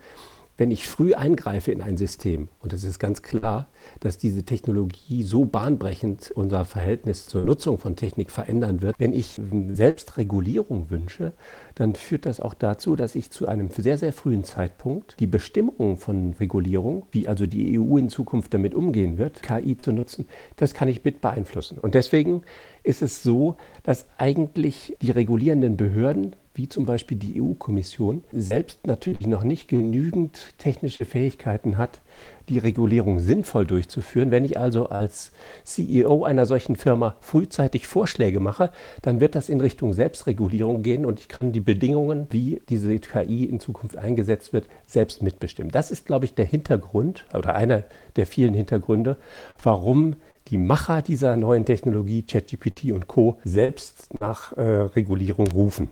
Wenn 0.56 0.70
ich 0.70 0.86
früh 0.86 1.14
eingreife 1.14 1.72
in 1.72 1.82
ein 1.82 1.96
System, 1.96 2.48
und 2.60 2.72
es 2.72 2.84
ist 2.84 3.00
ganz 3.00 3.22
klar, 3.22 3.66
dass 3.98 4.18
diese 4.18 4.44
Technologie 4.44 5.24
so 5.24 5.44
bahnbrechend 5.44 6.30
unser 6.32 6.64
Verhältnis 6.64 7.26
zur 7.26 7.44
Nutzung 7.44 7.78
von 7.78 7.96
Technik 7.96 8.30
verändern 8.30 8.80
wird, 8.80 8.94
wenn 8.98 9.12
ich 9.12 9.40
Selbstregulierung 9.72 10.90
wünsche, 10.90 11.32
dann 11.74 11.96
führt 11.96 12.24
das 12.24 12.38
auch 12.38 12.54
dazu, 12.54 12.94
dass 12.94 13.16
ich 13.16 13.32
zu 13.32 13.48
einem 13.48 13.68
sehr, 13.68 13.98
sehr 13.98 14.12
frühen 14.12 14.44
Zeitpunkt 14.44 15.16
die 15.18 15.26
Bestimmungen 15.26 15.96
von 15.96 16.34
Regulierung, 16.38 17.06
wie 17.10 17.26
also 17.26 17.46
die 17.46 17.76
EU 17.76 17.96
in 17.96 18.08
Zukunft 18.08 18.54
damit 18.54 18.76
umgehen 18.76 19.18
wird, 19.18 19.42
KI 19.42 19.76
zu 19.76 19.90
nutzen, 19.90 20.28
das 20.54 20.72
kann 20.72 20.86
ich 20.86 21.02
mit 21.02 21.20
beeinflussen. 21.20 21.78
Und 21.78 21.96
deswegen 21.96 22.42
ist 22.84 23.02
es 23.02 23.24
so, 23.24 23.56
dass 23.82 24.06
eigentlich 24.18 24.96
die 25.02 25.10
regulierenden 25.10 25.76
Behörden 25.76 26.36
wie 26.54 26.68
zum 26.68 26.86
Beispiel 26.86 27.18
die 27.18 27.42
EU-Kommission, 27.42 28.22
selbst 28.32 28.86
natürlich 28.86 29.26
noch 29.26 29.42
nicht 29.42 29.66
genügend 29.66 30.54
technische 30.58 31.04
Fähigkeiten 31.04 31.76
hat, 31.78 32.00
die 32.48 32.58
Regulierung 32.58 33.18
sinnvoll 33.18 33.66
durchzuführen. 33.66 34.30
Wenn 34.30 34.44
ich 34.44 34.58
also 34.58 34.88
als 34.88 35.32
CEO 35.64 36.22
einer 36.22 36.46
solchen 36.46 36.76
Firma 36.76 37.16
frühzeitig 37.20 37.88
Vorschläge 37.88 38.38
mache, 38.38 38.70
dann 39.02 39.18
wird 39.18 39.34
das 39.34 39.48
in 39.48 39.60
Richtung 39.60 39.94
Selbstregulierung 39.94 40.82
gehen 40.82 41.06
und 41.06 41.18
ich 41.18 41.26
kann 41.26 41.52
die 41.52 41.60
Bedingungen, 41.60 42.28
wie 42.30 42.62
diese 42.68 42.98
KI 43.00 43.44
in 43.44 43.58
Zukunft 43.58 43.96
eingesetzt 43.96 44.52
wird, 44.52 44.66
selbst 44.86 45.22
mitbestimmen. 45.22 45.72
Das 45.72 45.90
ist, 45.90 46.06
glaube 46.06 46.26
ich, 46.26 46.34
der 46.34 46.46
Hintergrund 46.46 47.24
oder 47.34 47.56
einer 47.56 47.82
der 48.14 48.26
vielen 48.26 48.54
Hintergründe, 48.54 49.16
warum 49.60 50.16
die 50.48 50.58
Macher 50.58 51.02
dieser 51.02 51.36
neuen 51.36 51.64
Technologie, 51.64 52.22
ChatGPT 52.22 52.92
und 52.92 53.08
Co., 53.08 53.38
selbst 53.44 54.08
nach 54.20 54.52
äh, 54.52 54.60
Regulierung 54.60 55.48
rufen. 55.48 55.88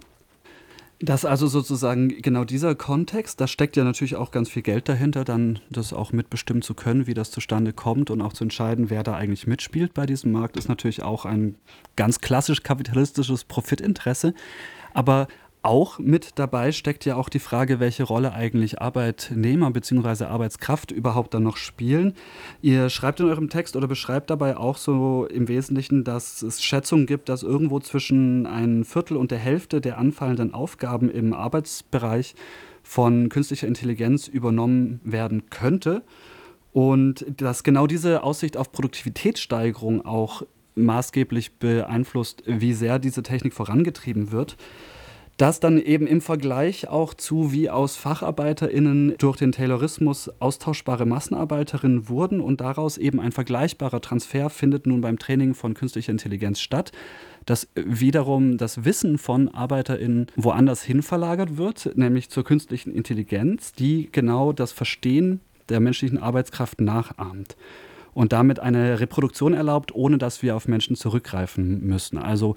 Das 1.05 1.25
also 1.25 1.49
sozusagen 1.49 2.23
genau 2.23 2.45
dieser 2.45 2.77
Kontext, 2.77 3.41
da 3.41 3.49
steckt 3.49 3.77
ja 3.77 3.83
natürlich 3.83 4.15
auch 4.15 4.31
ganz 4.31 4.49
viel 4.49 4.63
Geld 4.63 4.89
dahinter, 4.89 5.25
dann 5.25 5.59
das 5.69 5.93
auch 5.93 6.13
mitbestimmen 6.13 6.63
zu 6.63 6.75
können, 6.75 7.09
wie 7.09 7.15
das 7.15 7.33
zustande 7.33 7.73
kommt 7.73 8.09
und 8.09 8.23
auch 8.23 8.33
zu 8.33 8.45
entscheiden, 8.45 8.89
wer 8.89 9.03
da 9.03 9.17
eigentlich 9.17 9.49
mitspielt 9.49 9.95
bei 9.95 10.07
diesem 10.07 10.31
Markt, 10.31 10.57
ist 10.57 10.69
natürlich 10.69 11.03
auch 11.03 11.25
ein 11.25 11.57
ganz 11.97 12.21
klassisch 12.21 12.63
kapitalistisches 12.63 13.43
Profitinteresse. 13.43 14.33
Aber 14.95 15.27
auch 15.63 16.01
mit 16.01 16.39
dabei 16.41 16.73
steckt 16.73 17.05
ja 17.05 17.15
auch 17.15 17.29
die 17.29 17.39
Frage, 17.39 17.79
welche 17.79 18.03
Rolle 18.03 18.33
eigentlich 18.33 18.83
Arbeitnehmer 18.83 19.71
bzw. 19.71 20.25
Arbeitskraft 20.25 20.91
überhaupt 20.91 21.35
dann 21.35 21.45
noch 21.45 21.57
spielen. 21.57 22.15
Ihr 22.63 22.91
schreibt 22.91 23.21
in 23.21 23.27
eurem 23.27 23.49
Text 23.49 23.77
oder 23.77 23.87
beschreibt 23.87 24.31
dabei 24.31 24.57
auch 24.57 24.77
so 24.77 25.27
im 25.27 25.47
Wesentlichen, 25.47 26.03
dass 26.03 26.43
es 26.43 26.63
Schätzungen 26.63 27.07
gibt, 27.07 27.29
dass 27.29 27.45
irgendwo 27.45 27.79
zwischen 27.79 28.47
ein 28.47 28.85
Viertel 28.85 29.17
und 29.17 29.31
der 29.31 29.39
Hälfte 29.39 29.81
der 29.81 29.99
anfallenden 29.99 30.53
Aufgaben 30.53 31.09
im 31.09 31.33
Arbeitsbereich 31.33 32.35
von 32.83 33.29
künstlicher 33.29 33.69
Intelligenz 33.69 34.27
übernommen 34.27 35.01
werden 35.05 35.49
könnte. 35.49 36.03
Und 36.73 37.25
dass 37.37 37.63
genau 37.63 37.87
diese 37.87 38.25
Aussicht 38.25 38.57
auf 38.57 38.73
Produktivitätssteigerung 38.73 40.05
auch 40.05 40.43
maßgeblich 40.75 41.59
beeinflusst, 41.59 42.43
wie 42.47 42.73
sehr 42.73 42.99
diese 42.99 43.23
Technik 43.23 43.53
vorangetrieben 43.53 44.33
wird. 44.33 44.57
Das 45.43 45.59
dann 45.59 45.77
eben 45.77 46.07
im 46.07 46.21
Vergleich 46.21 46.87
auch 46.87 47.15
zu, 47.15 47.51
wie 47.51 47.69
aus 47.69 47.97
FacharbeiterInnen 47.97 49.17
durch 49.19 49.39
den 49.39 49.51
Taylorismus 49.51 50.31
austauschbare 50.39 51.05
Massenarbeiterinnen 51.05 52.09
wurden 52.09 52.41
und 52.41 52.61
daraus 52.61 52.97
eben 52.97 53.19
ein 53.19 53.33
vergleichbarer 53.33 54.01
Transfer 54.01 54.51
findet 54.51 54.87
nun 54.87 55.01
beim 55.01 55.19
Training 55.19 55.55
von 55.55 55.75
künstlicher 55.75 56.13
Intelligenz 56.13 56.61
statt, 56.61 56.93
dass 57.45 57.67
wiederum 57.75 58.57
das 58.57 58.85
Wissen 58.85 59.19
von 59.19 59.49
ArbeiterInnen 59.49 60.29
woanders 60.37 60.85
hin 60.85 61.03
verlagert 61.03 61.57
wird, 61.57 61.91
nämlich 61.97 62.31
zur 62.31 62.45
künstlichen 62.45 62.95
Intelligenz, 62.95 63.73
die 63.73 64.11
genau 64.13 64.53
das 64.53 64.71
Verstehen 64.71 65.41
der 65.69 65.81
menschlichen 65.81 66.19
Arbeitskraft 66.19 66.81
nachahmt 66.81 67.57
und 68.15 68.33
damit 68.33 68.61
eine 68.61 69.01
Reproduktion 69.01 69.55
erlaubt, 69.55 69.93
ohne 69.93 70.19
dass 70.19 70.45
wir 70.45 70.55
auf 70.55 70.69
Menschen 70.69 70.95
zurückgreifen 70.95 71.85
müssen. 71.85 72.17
Also 72.19 72.55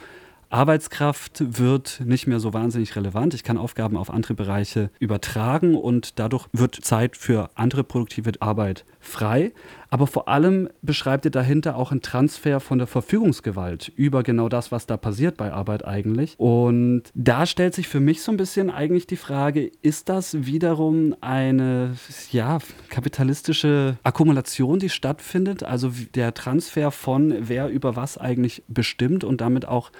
Arbeitskraft 0.50 1.44
wird 1.60 2.02
nicht 2.06 2.28
mehr 2.28 2.40
so 2.40 2.54
wahnsinnig 2.54 2.96
relevant. 2.96 3.34
Ich 3.34 3.44
kann 3.44 3.58
Aufgaben 3.58 3.98
auf 3.98 4.10
andere 4.10 4.34
Bereiche 4.34 4.90
übertragen 5.00 5.75
und 5.75 6.20
dadurch 6.20 6.48
wird 6.54 6.75
Zeit 6.75 7.18
für 7.18 7.50
andere 7.56 7.84
produktive 7.84 8.32
Arbeit 8.40 8.86
frei. 9.00 9.54
Aber 9.90 10.08
vor 10.08 10.28
allem 10.28 10.68
beschreibt 10.82 11.25
ihr 11.25 11.32
dahinter 11.32 11.78
auch 11.78 11.92
einen 11.92 12.02
Transfer 12.02 12.60
von 12.60 12.80
der 12.80 12.88
Verfügungsgewalt 12.88 13.92
über 13.96 14.24
genau 14.24 14.50
das, 14.50 14.72
was 14.72 14.88
da 14.88 14.98
passiert 14.98 15.38
bei 15.38 15.54
Arbeit 15.54 15.86
eigentlich. 15.86 16.36
Und 16.38 17.04
da 17.14 17.46
stellt 17.46 17.75
sich 17.75 17.88
für 17.88 18.00
mich 18.00 18.22
so 18.22 18.32
ein 18.32 18.38
bisschen 18.38 18.70
eigentlich 18.70 19.08
die 19.08 19.16
Frage, 19.16 19.72
ist 19.82 20.10
das 20.10 20.46
wiederum 20.46 21.16
eine 21.22 21.96
ja, 22.32 22.60
kapitalistische 22.90 23.98
Akkumulation, 24.04 24.80
die 24.80 24.90
stattfindet? 24.90 25.64
Also 25.64 25.92
der 26.16 26.34
Transfer 26.34 26.92
von 26.92 27.34
wer 27.40 27.70
über 27.70 27.96
was 27.96 28.18
eigentlich 28.18 28.64
bestimmt 28.68 29.24
und 29.24 29.40
damit 29.40 29.66
auch 29.66 29.92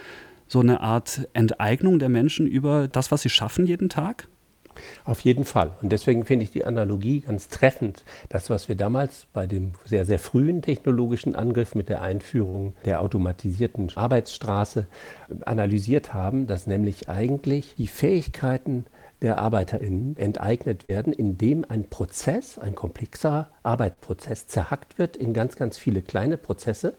so 0.48 0.60
eine 0.60 0.82
Art 0.82 1.28
Enteignung 1.34 2.00
der 2.00 2.10
Menschen 2.10 2.48
über 2.48 2.88
das, 2.88 3.12
was 3.12 3.22
sie 3.22 3.30
schaffen 3.30 3.66
jeden 3.66 3.90
Tag? 3.90 4.28
Auf 5.04 5.22
jeden 5.22 5.46
Fall. 5.46 5.72
Und 5.82 5.92
deswegen 5.92 6.26
finde 6.26 6.44
ich 6.44 6.52
die 6.52 6.66
Analogie 6.66 7.22
ganz 7.22 7.48
treffend. 7.48 8.04
Das, 8.30 8.50
was 8.50 8.68
wir 8.68 8.76
damals 8.76 9.28
bei 9.34 9.48
dem 9.48 9.74
sehr, 9.86 10.06
sehr 10.06 10.20
frühen 10.20 10.62
technologischen 10.62 11.36
Angriff 11.36 11.76
mit 11.76 11.90
der 11.90 12.02
Einführung 12.02 12.74
der 12.84 13.02
automatisierten 13.02 13.92
Arbeitsstraße 13.96 14.88
analysiert 15.46 16.14
haben, 16.14 16.48
dass 16.48 16.68
nämlich 16.68 17.10
eigentlich 17.10 17.76
die 17.76 17.88
Fähigkeiten 17.88 18.86
der 19.22 19.40
ArbeiterInnen 19.40 20.18
enteignet 20.18 20.90
werden, 20.90 21.14
indem 21.14 21.66
ein 21.68 21.90
Prozess, 21.90 22.60
ein 22.60 22.76
komplexer 22.76 23.50
Arbeitsprozess 23.64 24.48
zerhackt 24.48 25.00
wird 25.00 25.16
in 25.16 25.34
ganz, 25.34 25.56
ganz 25.56 25.78
viele 25.78 26.02
kleine 26.02 26.38
Prozesse. 26.38 26.96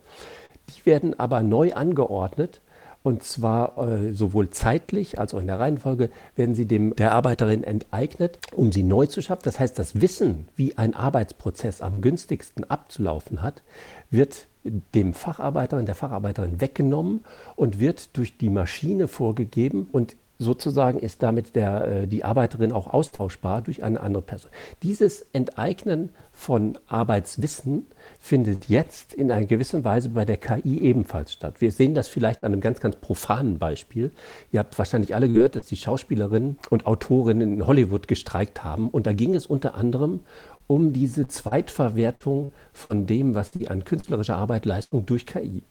Die 0.71 0.87
werden 0.87 1.19
aber 1.21 1.43
neu 1.43 1.75
angeordnet 1.75 2.63
und 3.07 3.23
zwar 3.23 3.79
äh, 3.79 4.13
sowohl 4.15 4.51
zeitlich 4.51 5.21
als 5.21 5.33
auch 5.33 5.39
in 5.39 5.47
der 5.47 5.61
Reihenfolge 5.61 6.11
werden 6.35 6.57
sie 6.57 6.67
dem, 6.67 6.93
der 6.97 7.13
Arbeiterin 7.13 7.63
enteignet, 7.63 8.41
um 8.51 8.73
sie 8.73 8.83
neu 8.83 9.07
zu 9.07 9.23
schaffen. 9.23 9.43
Das 9.45 9.61
heißt, 9.61 9.79
das 9.79 10.01
Wissen, 10.01 10.49
wie 10.57 10.77
ein 10.77 10.93
Arbeitsprozess 10.93 11.83
am 11.83 12.01
günstigsten 12.01 12.69
abzulaufen 12.69 13.43
hat, 13.43 13.63
wird 14.11 14.49
dem 14.65 15.15
Facharbeiterin, 15.15 15.87
der 15.87 15.95
Facharbeiterin 15.95 16.61
weggenommen 16.61 17.25
und 17.55 17.79
wird 17.79 18.17
durch 18.17 18.39
die 18.39 18.51
Maschine 18.51 19.07
vorgegeben 19.07 19.89
und 19.93 20.17
sozusagen 20.41 20.99
ist 20.99 21.23
damit 21.23 21.55
der, 21.55 21.87
äh, 21.87 22.07
die 22.09 22.25
Arbeiterin 22.25 22.73
auch 22.73 22.93
austauschbar 22.93 23.63
durch 23.63 23.85
eine 23.85 24.01
andere 24.01 24.23
Person. 24.23 24.51
Dieses 24.83 25.25
Enteignen 25.33 26.11
von 26.33 26.77
Arbeitswissen 26.89 27.87
findet 28.27 28.69
jetzt 28.69 29.15
in 29.15 29.31
einer 29.31 29.47
gewissen 29.47 29.85
Weise 29.85 30.09
bei 30.09 30.25
der 30.25 30.37
KI 30.37 30.81
ebenfalls 30.81 31.33
statt. 31.33 31.61
Wir 31.61 31.71
sehen 31.71 31.95
das 31.95 32.09
vielleicht 32.09 32.43
an 32.43 32.53
einem 32.53 32.61
ganz, 32.61 32.81
ganz 32.81 32.97
profanen 32.97 33.59
Beispiel. 33.59 34.11
Ihr 34.51 34.59
habt 34.59 34.77
wahrscheinlich 34.77 35.15
alle 35.15 35.29
gehört, 35.29 35.55
dass 35.55 35.67
die 35.67 35.77
Schauspielerinnen 35.77 36.59
und 36.71 36.87
Autorinnen 36.87 37.55
in 37.55 37.67
Hollywood 37.67 38.09
gestreikt 38.09 38.65
haben. 38.65 38.89
Und 38.91 39.07
da 39.07 39.13
ging 39.13 39.35
es 39.35 39.47
unter 39.47 39.77
anderem 39.77 40.21
um 40.67 40.93
diese 40.93 41.29
Zweitverwertung 41.29 42.53
von 42.73 43.07
dem, 43.07 43.37
was 43.37 43.53
die 43.53 43.69
an 43.69 43.85
künstlerischer 43.85 44.37
Arbeit 44.37 44.67
leisten 44.67 45.07
durch 45.07 45.25
KI. 45.27 45.63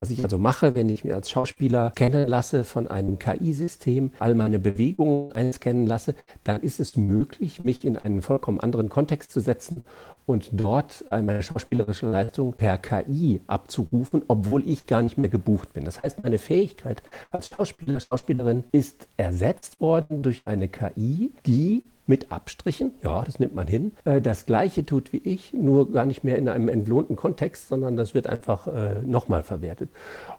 Was 0.00 0.10
ich 0.10 0.22
also 0.24 0.36
mache, 0.36 0.74
wenn 0.74 0.88
ich 0.88 1.04
mir 1.04 1.14
als 1.14 1.30
Schauspieler 1.30 1.92
kennen 1.94 2.28
lasse 2.28 2.64
von 2.64 2.86
einem 2.86 3.18
KI-System, 3.18 4.10
all 4.18 4.34
meine 4.34 4.58
Bewegungen 4.58 5.32
einscannen 5.32 5.86
lasse, 5.86 6.14
dann 6.44 6.60
ist 6.60 6.80
es 6.80 6.96
möglich, 6.96 7.64
mich 7.64 7.84
in 7.84 7.96
einen 7.96 8.20
vollkommen 8.20 8.60
anderen 8.60 8.90
Kontext 8.90 9.30
zu 9.30 9.40
setzen 9.40 9.84
und 10.26 10.50
dort 10.52 11.04
meine 11.10 11.42
schauspielerische 11.42 12.06
Leistung 12.06 12.52
per 12.52 12.78
KI 12.78 13.40
abzurufen, 13.46 14.22
obwohl 14.28 14.68
ich 14.68 14.86
gar 14.86 15.02
nicht 15.02 15.16
mehr 15.16 15.30
gebucht 15.30 15.72
bin. 15.72 15.84
Das 15.84 16.02
heißt, 16.02 16.22
meine 16.22 16.38
Fähigkeit 16.38 17.02
als 17.30 17.48
Schauspieler, 17.48 18.00
Schauspielerin 18.00 18.64
ist 18.72 19.08
ersetzt 19.16 19.80
worden 19.80 20.22
durch 20.22 20.42
eine 20.44 20.68
KI, 20.68 21.32
die 21.46 21.84
mit 22.06 22.30
Abstrichen, 22.30 22.92
ja, 23.02 23.22
das 23.24 23.40
nimmt 23.40 23.54
man 23.54 23.66
hin, 23.66 23.92
äh, 24.04 24.20
das 24.20 24.46
gleiche 24.46 24.86
tut 24.86 25.12
wie 25.12 25.18
ich, 25.18 25.52
nur 25.52 25.90
gar 25.90 26.06
nicht 26.06 26.22
mehr 26.24 26.38
in 26.38 26.48
einem 26.48 26.68
entlohnten 26.68 27.16
Kontext, 27.16 27.68
sondern 27.68 27.96
das 27.96 28.14
wird 28.14 28.28
einfach 28.28 28.66
äh, 28.68 29.02
nochmal 29.04 29.42
verwertet. 29.42 29.90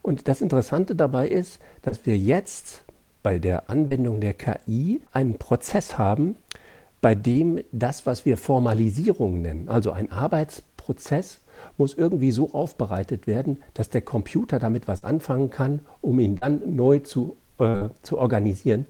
Und 0.01 0.27
das 0.27 0.41
Interessante 0.41 0.95
dabei 0.95 1.27
ist, 1.27 1.59
dass 1.81 2.05
wir 2.05 2.17
jetzt 2.17 2.83
bei 3.21 3.39
der 3.39 3.69
Anwendung 3.69 4.21
der 4.21 4.33
KI 4.33 5.01
einen 5.11 5.37
Prozess 5.37 5.97
haben, 5.97 6.37
bei 7.07 7.15
dem 7.15 7.61
das, 7.71 8.05
was 8.05 8.25
wir 8.25 8.35
Formalisierung 8.35 9.41
nennen, 9.41 9.69
also 9.69 9.93
ein 9.93 10.11
Arbeitsprozess, 10.11 11.39
muss 11.77 11.93
irgendwie 11.93 12.31
so 12.31 12.51
aufbereitet 12.51 13.27
werden, 13.27 13.63
dass 13.73 13.89
der 13.89 14.01
Computer 14.01 14.59
damit 14.59 14.89
was 14.89 15.05
anfangen 15.05 15.49
kann, 15.49 15.79
um 16.01 16.19
ihn 16.19 16.35
dann 16.35 16.75
neu 16.75 16.99
zu, 16.99 17.37
äh, 17.59 17.87
zu 18.01 18.17
organisieren. 18.17 18.87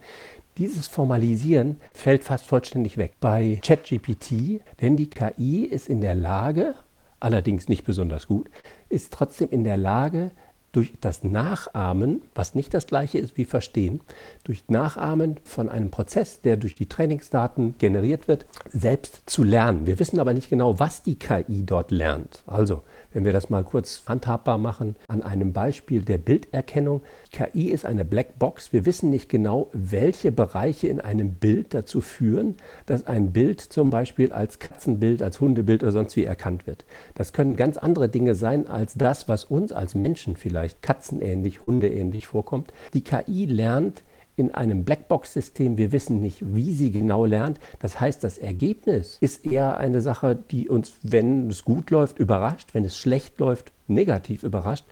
Dieses 0.57 0.87
Formalisieren 0.87 1.79
fällt 1.93 2.23
fast 2.23 2.47
vollständig 2.47 2.97
weg 2.97 3.13
bei 3.19 3.59
ChatGPT, 3.61 4.61
denn 4.81 4.97
die 4.97 5.11
KI 5.11 5.65
ist 5.65 5.87
in 5.87 6.01
der 6.01 6.15
Lage, 6.15 6.73
allerdings 7.19 7.69
nicht 7.69 7.85
besonders 7.85 8.25
gut, 8.25 8.49
ist 8.89 9.13
trotzdem 9.13 9.49
in 9.51 9.63
der 9.63 9.77
Lage, 9.77 10.31
durch 10.71 10.93
das 11.01 11.23
Nachahmen, 11.23 12.21
was 12.35 12.55
nicht 12.55 12.73
das 12.73 12.87
gleiche 12.87 13.17
ist 13.17 13.37
wie 13.37 13.45
Verstehen, 13.45 14.01
durch 14.43 14.63
Nachahmen 14.67 15.37
von 15.43 15.69
einem 15.69 15.91
Prozess, 15.91 16.41
der 16.41 16.57
durch 16.57 16.75
die 16.75 16.87
Trainingsdaten 16.87 17.75
generiert 17.77 18.27
wird, 18.27 18.45
selbst 18.71 19.21
zu 19.25 19.43
lernen. 19.43 19.87
Wir 19.87 19.99
wissen 19.99 20.19
aber 20.19 20.33
nicht 20.33 20.49
genau, 20.49 20.79
was 20.79 21.03
die 21.03 21.15
KI 21.15 21.65
dort 21.65 21.91
lernt. 21.91 22.43
Also 22.45 22.83
wenn 23.17 23.25
wir 23.25 23.33
das 23.33 23.49
mal 23.49 23.63
kurz 23.63 24.03
handhabbar 24.05 24.59
machen, 24.59 24.95
an 25.07 25.23
einem 25.23 25.51
Beispiel 25.51 26.03
der 26.03 26.19
Bilderkennung. 26.19 27.01
KI 27.31 27.71
ist 27.71 27.83
eine 27.83 28.05
Blackbox. 28.05 28.71
Wir 28.73 28.85
wissen 28.85 29.09
nicht 29.09 29.27
genau, 29.27 29.71
welche 29.73 30.31
Bereiche 30.31 30.87
in 30.87 31.01
einem 31.01 31.33
Bild 31.33 31.73
dazu 31.73 32.01
führen, 32.01 32.57
dass 32.85 33.07
ein 33.07 33.33
Bild 33.33 33.59
zum 33.59 33.89
Beispiel 33.89 34.31
als 34.31 34.59
Katzenbild, 34.59 35.23
als 35.23 35.41
Hundebild 35.41 35.81
oder 35.81 35.93
sonst 35.93 36.15
wie 36.15 36.25
erkannt 36.25 36.67
wird. 36.67 36.85
Das 37.15 37.33
können 37.33 37.55
ganz 37.55 37.77
andere 37.77 38.07
Dinge 38.07 38.35
sein 38.35 38.67
als 38.67 38.93
das, 38.93 39.27
was 39.27 39.45
uns 39.45 39.71
als 39.71 39.95
Menschen 39.95 40.35
vielleicht 40.35 40.83
katzenähnlich, 40.83 41.65
hundeähnlich 41.65 42.27
vorkommt. 42.27 42.71
Die 42.93 43.03
KI 43.03 43.45
lernt 43.45 44.03
in 44.37 44.53
einem 44.53 44.85
Blackbox-System. 44.85 45.77
Wir 45.77 45.91
wissen 45.91 46.21
nicht, 46.21 46.37
wie 46.55 46.73
sie 46.73 46.91
genau 46.91 47.25
lernt. 47.25 47.59
Das 47.79 47.99
heißt, 47.99 48.23
das 48.23 48.37
Ergebnis 48.37 49.17
ist 49.19 49.45
eher 49.45 49.77
eine 49.77 49.99
Sache, 49.99 50.37
die 50.51 50.69
uns, 50.69 50.93
wenn 51.01 51.49
es 51.49 51.65
gut 51.65 51.89
läuft, 51.89 52.19
überrascht, 52.19 52.69
wenn 52.73 52.85
es 52.85 52.97
schlecht 52.97 53.39
läuft, 53.39 53.71
negativ 53.87 54.43
überrascht. 54.43 54.85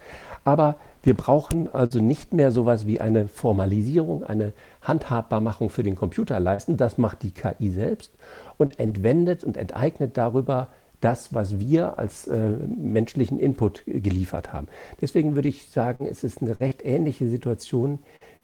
Aber 0.44 0.76
wir 1.04 1.14
brauchen 1.14 1.74
also 1.74 2.02
nicht 2.02 2.34
mehr 2.34 2.52
sowas 2.52 2.88
wie 2.88 3.00
eine 3.00 3.28
Formalisierung, 3.28 4.24
eine 4.24 4.54
Handhabbarmachung 4.82 5.70
für 5.70 5.84
den 5.84 5.96
Computer 5.96 6.40
leisten. 6.40 6.78
Das 6.78 6.98
macht 6.98 7.22
die 7.22 7.32
KI 7.32 7.70
selbst 7.70 8.12
und 8.58 8.80
entwendet 8.80 9.44
und 9.44 9.58
enteignet 9.58 10.18
darüber 10.18 10.70
das, 11.02 11.36
was 11.36 11.60
wir 11.60 12.00
als 12.00 12.26
äh, 12.28 12.38
menschlichen 12.38 13.40
Input 13.40 13.84
geliefert 13.86 14.54
haben. 14.54 14.68
Deswegen 15.02 15.36
würde 15.36 15.50
ich 15.50 15.70
sagen, 15.70 16.08
es 16.10 16.24
ist 16.24 16.42
eine 16.42 16.60
recht 16.60 16.84
ähnliche 16.84 17.28
Situation 17.28 18.00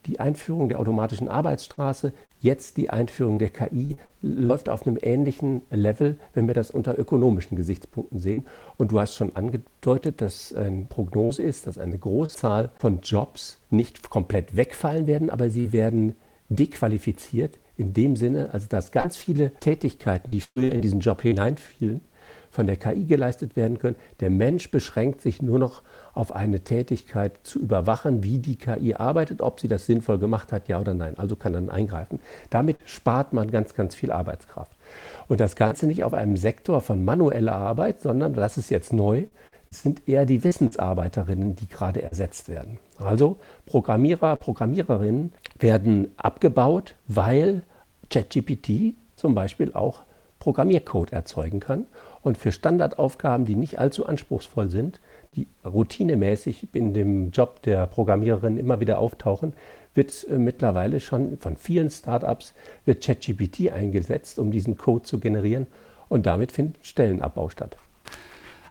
die 0.05 0.19
Einführung 0.19 0.69
der 0.69 0.79
automatischen 0.79 1.27
Arbeitsstraße, 1.27 2.13
jetzt 2.39 2.77
die 2.77 2.89
Einführung 2.89 3.39
der 3.39 3.49
KI, 3.49 3.97
läuft 4.21 4.69
auf 4.69 4.85
einem 4.85 4.97
ähnlichen 5.01 5.61
Level, 5.69 6.17
wenn 6.33 6.47
wir 6.47 6.53
das 6.53 6.71
unter 6.71 6.97
ökonomischen 6.97 7.57
Gesichtspunkten 7.57 8.19
sehen. 8.19 8.45
Und 8.77 8.91
du 8.91 8.99
hast 8.99 9.15
schon 9.15 9.35
angedeutet, 9.35 10.21
dass 10.21 10.53
eine 10.53 10.85
Prognose 10.85 11.43
ist, 11.43 11.67
dass 11.67 11.77
eine 11.77 11.97
Großzahl 11.97 12.71
von 12.77 13.01
Jobs 13.01 13.59
nicht 13.69 14.09
komplett 14.09 14.55
wegfallen 14.55 15.07
werden, 15.07 15.29
aber 15.29 15.49
sie 15.49 15.71
werden 15.71 16.15
dequalifiziert 16.49 17.57
in 17.77 17.93
dem 17.93 18.15
Sinne, 18.15 18.49
also 18.53 18.67
dass 18.67 18.91
ganz 18.91 19.17
viele 19.17 19.51
Tätigkeiten, 19.59 20.29
die 20.31 20.41
früher 20.41 20.71
in 20.71 20.81
diesen 20.81 20.99
Job 20.99 21.21
hineinfielen, 21.21 22.01
von 22.51 22.67
der 22.67 22.75
KI 22.75 23.05
geleistet 23.05 23.55
werden 23.55 23.79
können. 23.79 23.95
Der 24.19 24.29
Mensch 24.29 24.69
beschränkt 24.69 25.21
sich 25.21 25.41
nur 25.41 25.57
noch 25.57 25.83
auf 26.13 26.35
eine 26.35 26.61
Tätigkeit 26.61 27.33
zu 27.43 27.59
überwachen, 27.59 28.23
wie 28.23 28.39
die 28.39 28.55
KI 28.55 28.95
arbeitet, 28.95 29.41
ob 29.41 29.59
sie 29.59 29.67
das 29.67 29.85
sinnvoll 29.85 30.19
gemacht 30.19 30.51
hat, 30.51 30.67
ja 30.67 30.79
oder 30.79 30.93
nein. 30.93 31.17
Also 31.17 31.35
kann 31.35 31.53
dann 31.53 31.69
eingreifen. 31.69 32.19
Damit 32.49 32.77
spart 32.85 33.33
man 33.33 33.49
ganz, 33.51 33.73
ganz 33.73 33.95
viel 33.95 34.11
Arbeitskraft. 34.11 34.71
Und 35.27 35.39
das 35.39 35.55
Ganze 35.55 35.87
nicht 35.87 36.03
auf 36.03 36.13
einem 36.13 36.35
Sektor 36.35 36.81
von 36.81 37.05
manueller 37.05 37.55
Arbeit, 37.55 38.01
sondern, 38.01 38.33
das 38.33 38.57
ist 38.57 38.69
jetzt 38.69 38.91
neu, 38.91 39.25
sind 39.69 40.07
eher 40.07 40.25
die 40.25 40.43
Wissensarbeiterinnen, 40.43 41.55
die 41.55 41.67
gerade 41.67 42.01
ersetzt 42.01 42.49
werden. 42.49 42.77
Also 42.99 43.37
Programmierer, 43.65 44.35
Programmiererinnen 44.35 45.31
werden 45.57 46.11
abgebaut, 46.17 46.95
weil 47.07 47.63
ChatGPT 48.09 48.95
zum 49.15 49.33
Beispiel 49.33 49.73
auch 49.73 50.01
Programmiercode 50.39 51.13
erzeugen 51.13 51.61
kann. 51.61 51.85
Und 52.21 52.37
für 52.37 52.51
Standardaufgaben, 52.51 53.45
die 53.45 53.55
nicht 53.55 53.79
allzu 53.79 54.05
anspruchsvoll 54.05 54.69
sind, 54.69 54.99
die 55.35 55.47
routinemäßig 55.65 56.67
in 56.73 56.93
dem 56.93 57.31
Job 57.31 57.61
der 57.63 57.87
Programmiererin 57.87 58.57
immer 58.57 58.79
wieder 58.79 58.99
auftauchen, 58.99 59.53
wird 59.93 60.25
äh, 60.29 60.37
mittlerweile 60.37 60.99
schon 60.99 61.37
von 61.37 61.57
vielen 61.57 61.89
Startups 61.89 62.53
wird 62.85 63.03
ChatGPT 63.03 63.71
eingesetzt, 63.71 64.39
um 64.39 64.51
diesen 64.51 64.77
Code 64.77 65.03
zu 65.03 65.19
generieren 65.19 65.67
und 66.09 66.25
damit 66.25 66.51
findet 66.51 66.85
Stellenabbau 66.85 67.49
statt. 67.49 67.77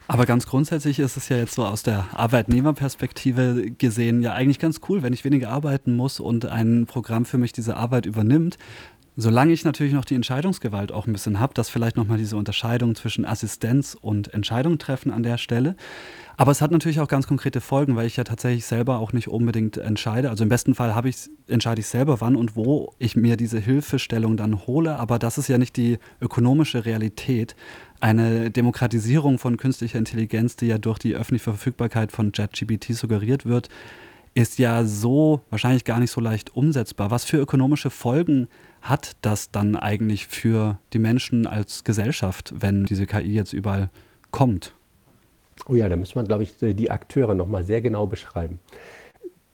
Aber 0.07 0.27
ganz 0.27 0.45
grundsätzlich 0.47 0.99
ist 0.99 1.17
es 1.17 1.29
ja 1.29 1.37
jetzt 1.37 1.55
so 1.55 1.65
aus 1.65 1.85
der 1.85 2.09
Arbeitnehmerperspektive 2.13 3.71
gesehen 3.79 4.23
ja 4.23 4.33
eigentlich 4.33 4.59
ganz 4.59 4.81
cool, 4.89 5.05
wenn 5.05 5.13
ich 5.13 5.25
weniger 5.25 5.51
arbeiten 5.51 5.95
muss 5.95 6.19
und 6.19 6.47
ein 6.47 6.87
Programm 6.87 7.25
für 7.25 7.39
mich 7.39 7.53
diese 7.53 7.77
Arbeit 7.77 8.07
übernimmt. 8.07 8.59
Solange 9.21 9.53
ich 9.53 9.67
natürlich 9.67 9.93
noch 9.93 10.07
die 10.07 10.15
Entscheidungsgewalt 10.15 10.93
auch 10.93 11.07
ein 11.07 11.13
bisschen 11.13 11.41
habe, 11.41 11.53
dass 11.53 11.69
vielleicht 11.69 11.99
nochmal 11.99 12.17
diese 12.17 12.39
Unterscheidung 12.39 12.95
zwischen 12.95 13.27
Assistenz 13.27 13.95
und 14.01 14.33
Entscheidung 14.33 14.79
treffen 14.79 15.13
an 15.13 15.23
der 15.23 15.37
Stelle. 15.37 15.77
Aber 16.39 16.53
es 16.53 16.63
hat 16.63 16.71
natürlich 16.71 17.01
auch 17.01 17.09
ganz 17.09 17.27
konkrete 17.27 17.61
Folgen, 17.61 17.97
weil 17.97 18.07
ich 18.07 18.17
ja 18.17 18.25
tatsächlich 18.25 18.65
selber 18.65 18.99
auch 18.99 19.13
nicht 19.13 19.29
unbedingt 19.29 19.77
entscheide. 19.77 20.31
Also 20.31 20.45
im 20.45 20.49
besten 20.49 20.75
Fall 20.75 20.99
ich, 21.05 21.29
entscheide 21.49 21.81
ich 21.81 21.87
selber, 21.87 22.23
wann 22.23 22.35
und 22.35 22.57
wo 22.57 22.95
ich 22.99 23.15
mir 23.15 23.37
diese 23.37 23.59
Hilfestellung 23.59 24.39
dann 24.39 24.67
hole. 24.67 24.99
Aber 24.99 25.19
das 25.19 25.37
ist 25.37 25.49
ja 25.49 25.59
nicht 25.59 25.77
die 25.77 25.99
ökonomische 26.23 26.87
Realität. 26.87 27.57
Eine 28.01 28.51
Demokratisierung 28.51 29.39
von 29.39 29.59
künstlicher 29.59 29.99
Intelligenz, 29.99 30.57
die 30.57 30.69
ja 30.69 30.79
durch 30.79 30.99
die 30.99 31.15
öffentliche 31.15 31.45
Verfügbarkeit 31.45 32.11
von 32.11 32.33
JetGBT 32.35 32.95
suggeriert 32.95 33.45
wird, 33.45 33.69
ist 34.33 34.59
ja 34.59 34.85
so 34.85 35.43
wahrscheinlich 35.51 35.85
gar 35.85 36.01
nicht 36.01 36.11
so 36.11 36.23
leicht 36.23 36.57
umsetzbar. 36.57 37.11
Was 37.11 37.27
für 37.27 37.37
ökonomische 37.37 37.91
Folgen 37.91 38.49
hat 38.81 39.17
das 39.23 39.51
dann 39.51 39.77
eigentlich 39.77 40.27
für 40.27 40.79
die 40.93 40.99
Menschen 40.99 41.47
als 41.47 41.85
Gesellschaft, 41.85 42.55
wenn 42.57 42.85
diese 42.85 43.07
KI 43.07 43.35
jetzt 43.35 43.53
überall 43.53 43.91
kommt? 44.31 44.75
Oh 45.69 45.75
ja, 45.75 45.89
da 45.89 45.97
muss 45.97 46.15
man, 46.15 46.27
glaube 46.27 46.43
ich, 46.43 46.55
die 46.59 46.91
Akteure 46.91 47.35
nochmal 47.35 47.65
sehr 47.65 47.83
genau 47.83 48.07
beschreiben. 48.07 48.61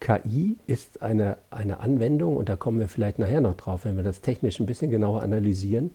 KI 0.01 0.57
ist 0.67 1.03
eine, 1.03 1.39
eine 1.51 1.81
Anwendung, 1.81 2.37
und 2.37 2.49
da 2.49 2.57
kommen 2.57 2.79
wir 2.79 2.89
vielleicht 2.89 3.19
nachher 3.19 3.41
noch 3.41 3.57
drauf, 3.57 3.85
wenn 3.85 3.97
wir 3.97 4.05
das 4.05 4.21
technisch 4.21 4.61
ein 4.61 4.67
bisschen 4.67 4.91
genauer 4.91 5.23
analysieren, 5.23 5.91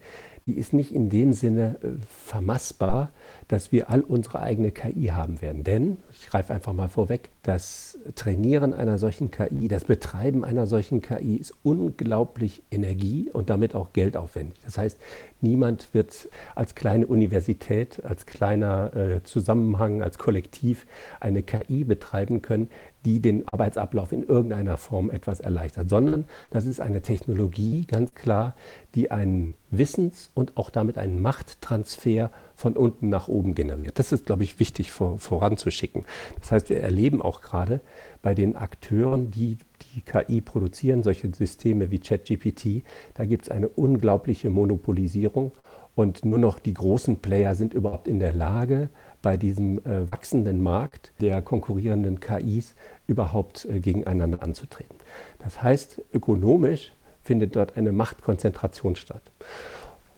die 0.46 0.54
ist 0.54 0.72
nicht 0.72 0.92
in 0.92 1.08
dem 1.10 1.32
Sinne 1.32 1.76
äh, 1.82 1.88
vermassbar, 2.26 3.10
dass 3.48 3.70
wir 3.70 3.90
all 3.90 4.00
unsere 4.00 4.40
eigene 4.40 4.70
KI 4.70 5.08
haben 5.08 5.42
werden. 5.42 5.62
Denn, 5.62 5.98
ich 6.12 6.28
greife 6.28 6.54
einfach 6.54 6.72
mal 6.72 6.88
vorweg, 6.88 7.28
das 7.42 7.98
Trainieren 8.14 8.72
einer 8.72 8.98
solchen 8.98 9.30
KI, 9.30 9.68
das 9.68 9.84
Betreiben 9.84 10.44
einer 10.44 10.66
solchen 10.66 11.02
KI 11.02 11.36
ist 11.36 11.54
unglaublich 11.62 12.62
energie- 12.70 13.28
und 13.32 13.50
damit 13.50 13.74
auch 13.74 13.92
geldaufwendig. 13.92 14.58
Das 14.64 14.78
heißt, 14.78 14.98
niemand 15.40 15.92
wird 15.92 16.28
als 16.54 16.74
kleine 16.74 17.06
Universität, 17.06 18.02
als 18.04 18.26
kleiner 18.26 18.94
äh, 18.96 19.22
Zusammenhang, 19.22 20.02
als 20.02 20.18
Kollektiv 20.18 20.86
eine 21.20 21.42
KI 21.42 21.84
betreiben 21.84 22.42
können, 22.42 22.70
die 23.04 23.20
den 23.20 23.46
Arbeitsablauf 23.48 24.12
in 24.12 24.22
irgendeiner 24.22 24.76
Form 24.76 25.10
etwas 25.10 25.40
erleichtert, 25.40 25.88
sondern 25.88 26.26
das 26.50 26.66
ist 26.66 26.80
eine 26.80 27.02
Technologie, 27.02 27.84
ganz 27.86 28.14
klar, 28.14 28.54
die 28.94 29.10
einen 29.10 29.54
Wissens- 29.70 30.30
und 30.34 30.56
auch 30.56 30.70
damit 30.70 30.98
einen 30.98 31.20
Machttransfer 31.20 32.30
von 32.54 32.76
unten 32.76 33.08
nach 33.08 33.28
oben 33.28 33.54
generiert. 33.54 33.98
Das 33.98 34.12
ist, 34.12 34.26
glaube 34.26 34.44
ich, 34.44 34.60
wichtig 34.60 34.92
vor, 34.92 35.18
voranzuschicken. 35.18 36.04
Das 36.40 36.52
heißt, 36.52 36.70
wir 36.70 36.80
erleben 36.80 37.22
auch 37.22 37.40
gerade 37.40 37.80
bei 38.20 38.34
den 38.34 38.56
Akteuren, 38.56 39.30
die 39.30 39.58
die 39.94 40.02
KI 40.02 40.40
produzieren, 40.40 41.02
solche 41.02 41.32
Systeme 41.34 41.90
wie 41.90 41.98
ChatGPT, 41.98 42.84
da 43.14 43.24
gibt 43.24 43.44
es 43.44 43.50
eine 43.50 43.68
unglaubliche 43.68 44.48
Monopolisierung 44.48 45.52
und 45.94 46.24
nur 46.24 46.38
noch 46.38 46.58
die 46.58 46.74
großen 46.74 47.18
Player 47.18 47.54
sind 47.54 47.74
überhaupt 47.74 48.08
in 48.08 48.18
der 48.18 48.32
Lage, 48.32 48.88
bei 49.22 49.36
diesem 49.36 49.78
äh, 49.78 50.10
wachsenden 50.10 50.62
Markt 50.62 51.12
der 51.20 51.40
konkurrierenden 51.40 52.20
KIs 52.20 52.74
überhaupt 53.06 53.64
äh, 53.64 53.80
gegeneinander 53.80 54.42
anzutreten. 54.42 54.96
Das 55.38 55.62
heißt, 55.62 56.02
ökonomisch 56.12 56.92
findet 57.22 57.56
dort 57.56 57.76
eine 57.76 57.92
Machtkonzentration 57.92 58.96
statt. 58.96 59.22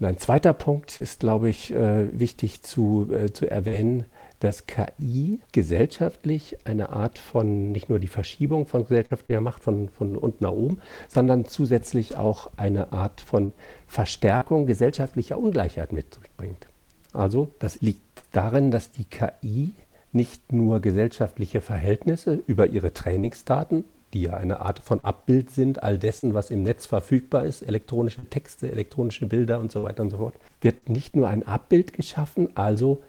Und 0.00 0.06
ein 0.06 0.18
zweiter 0.18 0.52
Punkt 0.52 1.00
ist, 1.00 1.20
glaube 1.20 1.48
ich, 1.50 1.72
äh, 1.72 2.18
wichtig 2.18 2.62
zu, 2.62 3.08
äh, 3.12 3.32
zu 3.32 3.48
erwähnen, 3.48 4.06
dass 4.40 4.66
KI 4.66 5.40
gesellschaftlich 5.52 6.58
eine 6.64 6.90
Art 6.90 7.18
von 7.18 7.72
nicht 7.72 7.88
nur 7.88 7.98
die 7.98 8.08
Verschiebung 8.08 8.66
von 8.66 8.82
gesellschaftlicher 8.82 9.40
Macht 9.40 9.62
von, 9.62 9.88
von 9.88 10.16
unten 10.16 10.44
nach 10.44 10.52
oben, 10.52 10.82
sondern 11.08 11.46
zusätzlich 11.46 12.16
auch 12.16 12.50
eine 12.56 12.92
Art 12.92 13.20
von 13.20 13.52
Verstärkung 13.86 14.66
gesellschaftlicher 14.66 15.38
Ungleichheit 15.38 15.92
mitbringt. 15.92 16.66
Also 17.12 17.52
das 17.60 17.80
liegt 17.80 18.13
darin, 18.36 18.70
dass 18.70 18.90
die 18.90 19.04
KI 19.04 19.74
nicht 20.12 20.52
nur 20.52 20.80
gesellschaftliche 20.80 21.60
Verhältnisse 21.60 22.42
über 22.46 22.68
ihre 22.68 22.92
Trainingsdaten 22.92 23.84
die 24.14 24.22
ja 24.22 24.34
eine 24.34 24.60
Art 24.60 24.78
von 24.78 25.02
Abbild 25.02 25.50
sind, 25.50 25.82
all 25.82 25.98
dessen, 25.98 26.32
was 26.34 26.50
im 26.50 26.62
Netz 26.62 26.86
verfügbar 26.86 27.44
ist, 27.44 27.62
elektronische 27.62 28.24
Texte, 28.30 28.70
elektronische 28.70 29.26
Bilder 29.26 29.58
und 29.58 29.72
so 29.72 29.82
weiter 29.82 30.04
und 30.04 30.10
so 30.10 30.18
fort, 30.18 30.34
wird 30.60 30.88
nicht 30.88 31.16
nur 31.16 31.28
ein 31.28 31.46
Abbild 31.46 31.92
geschaffen, 31.92 32.48
also 32.54 33.02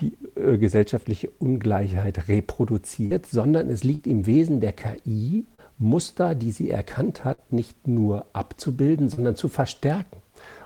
die 0.00 0.16
äh, 0.36 0.56
gesellschaftliche 0.56 1.30
Ungleichheit 1.38 2.28
reproduziert, 2.28 3.26
sondern 3.26 3.68
es 3.68 3.82
liegt 3.84 4.06
im 4.06 4.24
Wesen 4.26 4.60
der 4.60 4.72
KI, 4.72 5.44
Muster, 5.78 6.36
die 6.36 6.52
sie 6.52 6.70
erkannt 6.70 7.24
hat, 7.24 7.52
nicht 7.52 7.88
nur 7.88 8.26
abzubilden, 8.32 9.08
sondern 9.08 9.34
zu 9.34 9.48
verstärken. 9.48 10.22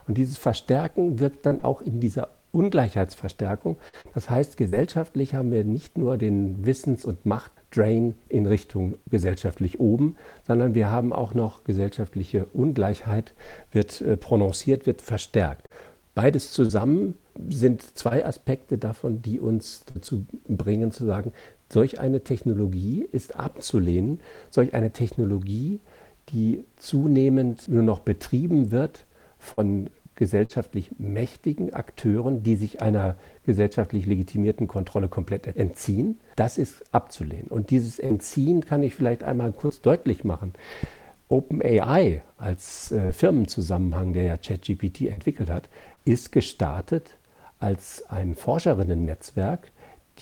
Und 0.06 0.18
dieses 0.18 0.36
Verstärken 0.36 1.18
wirkt 1.18 1.46
dann 1.46 1.64
auch 1.64 1.80
in 1.80 2.00
dieser 2.00 2.28
Ungleichheitsverstärkung. 2.56 3.76
Das 4.14 4.30
heißt, 4.30 4.56
gesellschaftlich 4.56 5.34
haben 5.34 5.52
wir 5.52 5.64
nicht 5.64 5.98
nur 5.98 6.16
den 6.16 6.64
Wissens- 6.64 7.04
und 7.04 7.26
Macht 7.26 7.52
Drain 7.70 8.14
in 8.28 8.46
Richtung 8.46 8.94
gesellschaftlich 9.10 9.80
oben, 9.80 10.16
sondern 10.46 10.74
wir 10.74 10.90
haben 10.90 11.12
auch 11.12 11.34
noch 11.34 11.64
gesellschaftliche 11.64 12.46
Ungleichheit, 12.46 13.34
wird 13.70 14.00
äh, 14.00 14.16
prononciert, 14.16 14.86
wird 14.86 15.02
verstärkt. 15.02 15.68
Beides 16.14 16.52
zusammen 16.52 17.16
sind 17.48 17.82
zwei 17.98 18.24
Aspekte 18.24 18.78
davon, 18.78 19.20
die 19.20 19.38
uns 19.38 19.84
dazu 19.92 20.24
bringen 20.48 20.90
zu 20.90 21.04
sagen, 21.04 21.32
solch 21.70 22.00
eine 22.00 22.22
Technologie 22.22 23.06
ist 23.12 23.36
abzulehnen, 23.36 24.20
solch 24.50 24.72
eine 24.72 24.92
Technologie, 24.92 25.80
die 26.30 26.64
zunehmend 26.76 27.68
nur 27.68 27.82
noch 27.82 28.00
betrieben 28.00 28.70
wird 28.70 29.04
von 29.38 29.90
gesellschaftlich 30.16 30.90
mächtigen 30.98 31.72
Akteuren, 31.72 32.42
die 32.42 32.56
sich 32.56 32.82
einer 32.82 33.16
gesellschaftlich 33.44 34.06
legitimierten 34.06 34.66
Kontrolle 34.66 35.08
komplett 35.08 35.46
entziehen. 35.46 36.18
Das 36.34 36.58
ist 36.58 36.82
abzulehnen. 36.92 37.48
Und 37.48 37.70
dieses 37.70 37.98
Entziehen 37.98 38.64
kann 38.64 38.82
ich 38.82 38.94
vielleicht 38.94 39.22
einmal 39.22 39.52
kurz 39.52 39.80
deutlich 39.80 40.24
machen. 40.24 40.54
OpenAI 41.28 42.22
als 42.38 42.92
äh, 42.92 43.12
Firmenzusammenhang, 43.12 44.12
der 44.12 44.24
ja 44.24 44.36
ChatGPT 44.36 45.02
entwickelt 45.02 45.50
hat, 45.50 45.68
ist 46.04 46.32
gestartet 46.32 47.16
als 47.58 48.04
ein 48.08 48.34
Forscherinnen-Netzwerk, 48.36 49.70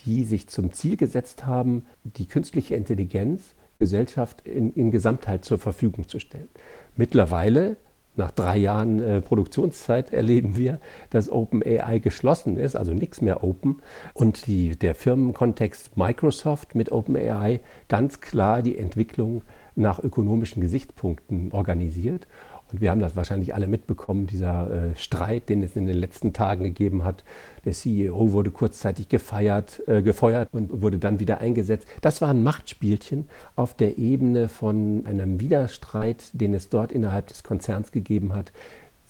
die 0.05 0.25
sich 0.25 0.49
zum 0.49 0.73
Ziel 0.73 0.97
gesetzt 0.97 1.47
haben, 1.47 1.87
die 2.05 2.27
künstliche 2.27 2.75
Intelligenz 2.75 3.55
Gesellschaft 3.79 4.47
in, 4.47 4.73
in 4.73 4.91
Gesamtheit 4.91 5.45
zur 5.45 5.59
Verfügung 5.59 6.09
zu 6.09 6.19
stellen. 6.19 6.49
Mittlerweile 6.97 7.77
nach 8.17 8.31
drei 8.31 8.59
Jahren 8.59 9.03
äh, 9.03 9.21
Produktionszeit 9.21 10.13
erleben 10.13 10.57
wir, 10.57 10.79
dass 11.11 11.31
OpenAI 11.31 11.99
geschlossen 11.99 12.57
ist, 12.57 12.77
also 12.77 12.93
nichts 12.93 13.21
mehr 13.21 13.43
Open. 13.43 13.83
Und 14.13 14.47
die, 14.47 14.77
der 14.77 14.95
Firmenkontext 14.95 15.97
Microsoft 15.97 16.75
mit 16.75 16.93
OpenAI 16.93 17.61
ganz 17.89 18.21
klar 18.21 18.63
die 18.63 18.79
Entwicklung 18.79 19.43
nach 19.75 19.99
ökonomischen 19.99 20.63
Gesichtspunkten 20.63 21.51
organisiert. 21.53 22.29
Und 22.71 22.81
wir 22.81 22.91
haben 22.91 23.01
das 23.01 23.17
wahrscheinlich 23.17 23.55
alle 23.55 23.67
mitbekommen, 23.67 24.27
dieser 24.27 24.71
äh, 24.71 24.97
Streit, 24.97 25.49
den 25.49 25.63
es 25.63 25.77
in 25.77 25.87
den 25.87 25.97
letzten 25.97 26.33
Tagen 26.33 26.65
gegeben 26.65 27.05
hat. 27.05 27.25
Der 27.65 27.73
CEO 27.73 28.33
wurde 28.33 28.51
kurzzeitig 28.51 29.09
gefeiert, 29.09 29.83
äh, 29.87 30.03
gefeuert 30.03 30.49
und 30.53 30.83
wurde 30.83 30.99
dann 30.99 31.21
wieder 31.21 31.39
eingesetzt. 31.39 31.87
Das 32.01 32.21
war 32.21 32.31
ein 32.31 32.43
Machtspielchen 32.43 33.29
auf 33.57 33.75
der 33.75 33.99
Ebene 33.99 34.49
von 34.49 35.07
einem 35.07 35.41
Widerstreit, 35.41 36.25
den 36.33 36.55
es 36.55 36.69
dort 36.69 36.93
innerhalb 36.93 37.29
des 37.29 37.43
Konzerns 37.43 37.93
gegeben 37.93 38.35
hat, 38.35 38.53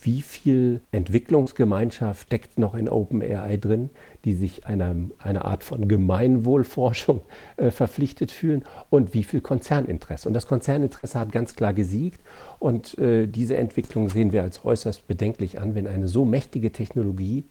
wie 0.05 0.21
viel 0.21 0.83
Entwicklungsgemeinschaft 0.93 2.27
steckt 2.27 2.59
noch 2.59 2.75
in 2.75 2.89
OpenAI 2.89 3.57
drin, 3.57 3.91
die 4.25 4.35
sich 4.35 4.67
einer, 4.67 4.95
einer 5.19 5.47
Art 5.47 5.65
von 5.65 5.89
Gemeinwohlforschung 5.89 7.23
äh, 7.57 7.71
verpflichtet 7.71 8.31
fühlen 8.31 8.65
und 8.91 9.15
wie 9.15 9.25
viel 9.25 9.41
Konzerninteresse. 9.41 10.29
Und 10.29 10.35
das 10.35 10.47
Konzerninteresse 10.47 11.19
hat 11.19 11.33
ganz 11.33 11.57
klar 11.57 11.73
gesiegt 11.73 12.21
und 12.59 12.99
äh, 12.99 13.27
diese 13.27 13.57
Entwicklung 13.57 14.11
sehen 14.11 14.33
wir 14.33 14.43
als 14.43 14.65
äußerst 14.65 15.07
bedenklich 15.07 15.59
an, 15.59 15.75
wenn 15.75 15.87
eine 15.87 16.07
so 16.07 16.27
mächtige 16.27 16.71
Technologie 16.71 17.45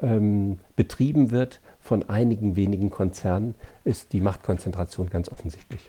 ähm, 0.00 0.58
betrieben 0.74 1.30
wird 1.30 1.60
von 1.80 2.08
einigen 2.08 2.56
wenigen 2.56 2.90
Konzernen, 2.90 3.54
ist 3.84 4.12
die 4.12 4.20
Machtkonzentration 4.20 5.08
ganz 5.08 5.28
offensichtlich. 5.28 5.80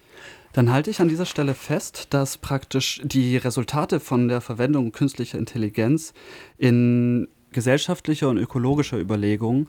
Dann 0.54 0.72
halte 0.72 0.90
ich 0.90 1.02
an 1.02 1.08
dieser 1.08 1.26
Stelle 1.26 1.54
fest, 1.54 2.14
dass 2.14 2.38
praktisch 2.38 3.02
die 3.04 3.38
Resultate 3.38 4.00
von 4.00 4.28
der 4.28 4.42
Verwendung 4.42 4.92
künstlicher 4.92 5.38
Intelligenz 5.38 6.14
in 6.58 7.28
gesellschaftlicher 7.52 8.30
und 8.30 8.38
ökologischer 8.38 9.00
Überlegung 9.00 9.68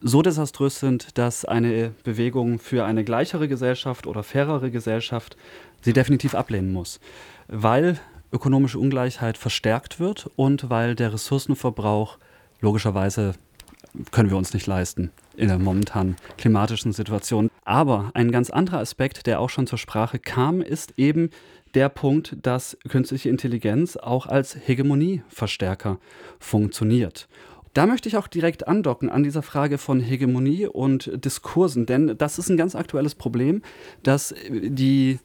so 0.00 0.22
desaströs 0.22 0.78
sind, 0.78 1.18
dass 1.18 1.44
eine 1.44 1.92
Bewegung 2.04 2.58
für 2.58 2.84
eine 2.84 3.04
gleichere 3.04 3.48
Gesellschaft 3.48 4.06
oder 4.06 4.22
fairere 4.22 4.70
Gesellschaft 4.70 5.36
sie 5.82 5.92
definitiv 5.92 6.34
ablehnen 6.34 6.72
muss, 6.72 7.00
weil 7.48 7.98
ökonomische 8.32 8.78
Ungleichheit 8.78 9.36
verstärkt 9.36 9.98
wird 9.98 10.30
und 10.36 10.70
weil 10.70 10.94
der 10.94 11.12
Ressourcenverbrauch 11.12 12.18
logischerweise 12.60 13.34
können 14.10 14.30
wir 14.30 14.36
uns 14.36 14.54
nicht 14.54 14.66
leisten 14.66 15.10
in 15.36 15.48
der 15.48 15.58
momentanen 15.58 16.16
klimatischen 16.36 16.92
Situation. 16.92 17.50
Aber 17.64 18.10
ein 18.14 18.30
ganz 18.30 18.50
anderer 18.50 18.78
Aspekt, 18.78 19.26
der 19.26 19.40
auch 19.40 19.50
schon 19.50 19.66
zur 19.66 19.78
Sprache 19.78 20.18
kam, 20.18 20.60
ist 20.60 20.94
eben 20.96 21.30
der 21.74 21.88
Punkt, 21.88 22.36
dass 22.42 22.76
künstliche 22.88 23.28
Intelligenz 23.28 23.96
auch 23.96 24.26
als 24.26 24.56
Hegemonieverstärker 24.66 25.98
funktioniert. 26.38 27.28
Da 27.72 27.86
möchte 27.86 28.08
ich 28.08 28.16
auch 28.16 28.26
direkt 28.26 28.66
andocken 28.66 29.08
an 29.08 29.22
dieser 29.22 29.42
Frage 29.42 29.78
von 29.78 30.00
Hegemonie 30.00 30.66
und 30.66 31.24
Diskursen, 31.24 31.86
denn 31.86 32.16
das 32.18 32.38
ist 32.38 32.48
ein 32.48 32.56
ganz 32.56 32.74
aktuelles 32.74 33.14
Problem, 33.14 33.62
dass 34.02 34.34
die 34.50 35.20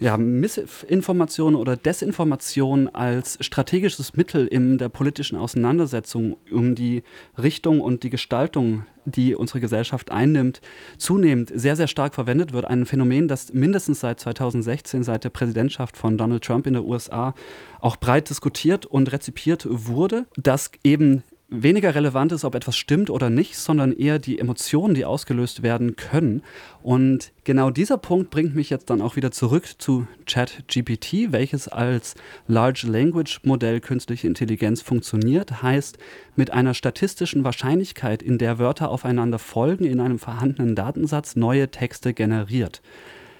ja, 0.00 0.16
Missinformation 0.16 1.54
oder 1.54 1.76
Desinformation 1.76 2.88
als 2.88 3.36
strategisches 3.40 4.16
Mittel 4.16 4.46
in 4.46 4.78
der 4.78 4.88
politischen 4.88 5.36
Auseinandersetzung 5.36 6.38
um 6.50 6.74
die 6.74 7.02
Richtung 7.40 7.82
und 7.82 8.02
die 8.02 8.08
Gestaltung, 8.08 8.86
die 9.04 9.34
unsere 9.34 9.60
Gesellschaft 9.60 10.10
einnimmt, 10.10 10.62
zunehmend 10.96 11.52
sehr, 11.54 11.76
sehr 11.76 11.86
stark 11.86 12.14
verwendet 12.14 12.54
wird. 12.54 12.64
Ein 12.64 12.86
Phänomen, 12.86 13.28
das 13.28 13.52
mindestens 13.52 14.00
seit 14.00 14.18
2016, 14.20 15.02
seit 15.02 15.24
der 15.24 15.30
Präsidentschaft 15.30 15.98
von 15.98 16.16
Donald 16.16 16.44
Trump 16.44 16.66
in 16.66 16.72
der 16.72 16.84
USA, 16.84 17.34
auch 17.80 17.96
breit 17.96 18.30
diskutiert 18.30 18.86
und 18.86 19.12
rezipiert 19.12 19.66
wurde, 19.68 20.24
dass 20.36 20.70
eben 20.82 21.22
weniger 21.50 21.94
relevant 21.94 22.32
ist, 22.32 22.44
ob 22.44 22.54
etwas 22.54 22.76
stimmt 22.76 23.10
oder 23.10 23.28
nicht, 23.28 23.56
sondern 23.56 23.92
eher 23.92 24.18
die 24.18 24.38
Emotionen, 24.38 24.94
die 24.94 25.04
ausgelöst 25.04 25.62
werden 25.62 25.96
können. 25.96 26.42
Und 26.82 27.32
genau 27.44 27.70
dieser 27.70 27.98
Punkt 27.98 28.30
bringt 28.30 28.54
mich 28.54 28.70
jetzt 28.70 28.88
dann 28.88 29.02
auch 29.02 29.16
wieder 29.16 29.32
zurück 29.32 29.68
zu 29.78 30.06
ChatGPT, 30.26 31.32
welches 31.32 31.68
als 31.68 32.14
Large 32.46 32.86
Language 32.86 33.40
Modell 33.44 33.80
künstliche 33.80 34.28
Intelligenz 34.28 34.80
funktioniert, 34.80 35.62
heißt 35.62 35.98
mit 36.36 36.52
einer 36.52 36.74
statistischen 36.74 37.42
Wahrscheinlichkeit, 37.42 38.22
in 38.22 38.38
der 38.38 38.58
Wörter 38.58 38.88
aufeinander 38.88 39.40
folgen, 39.40 39.84
in 39.84 40.00
einem 40.00 40.18
vorhandenen 40.18 40.76
Datensatz 40.76 41.34
neue 41.34 41.70
Texte 41.70 42.14
generiert. 42.14 42.80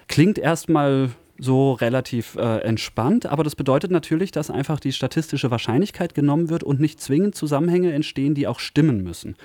Klingt 0.09 0.39
erstmal 0.39 1.11
so 1.41 1.73
relativ 1.73 2.37
äh, 2.37 2.59
entspannt. 2.59 3.27
Aber 3.27 3.43
das 3.43 3.57
bedeutet 3.57 3.91
natürlich, 3.91 4.31
dass 4.31 4.51
einfach 4.51 4.79
die 4.79 4.93
statistische 4.93 5.51
Wahrscheinlichkeit 5.51 6.15
genommen 6.15 6.51
wird 6.51 6.63
und 6.63 6.81
nicht 6.81 7.01
zwingend 7.01 7.35
Zusammenhänge 7.35 7.93
entstehen, 7.93 8.35
die 8.35 8.47
auch 8.47 8.61
stimmen 8.61 9.03
müssen. 9.03 9.37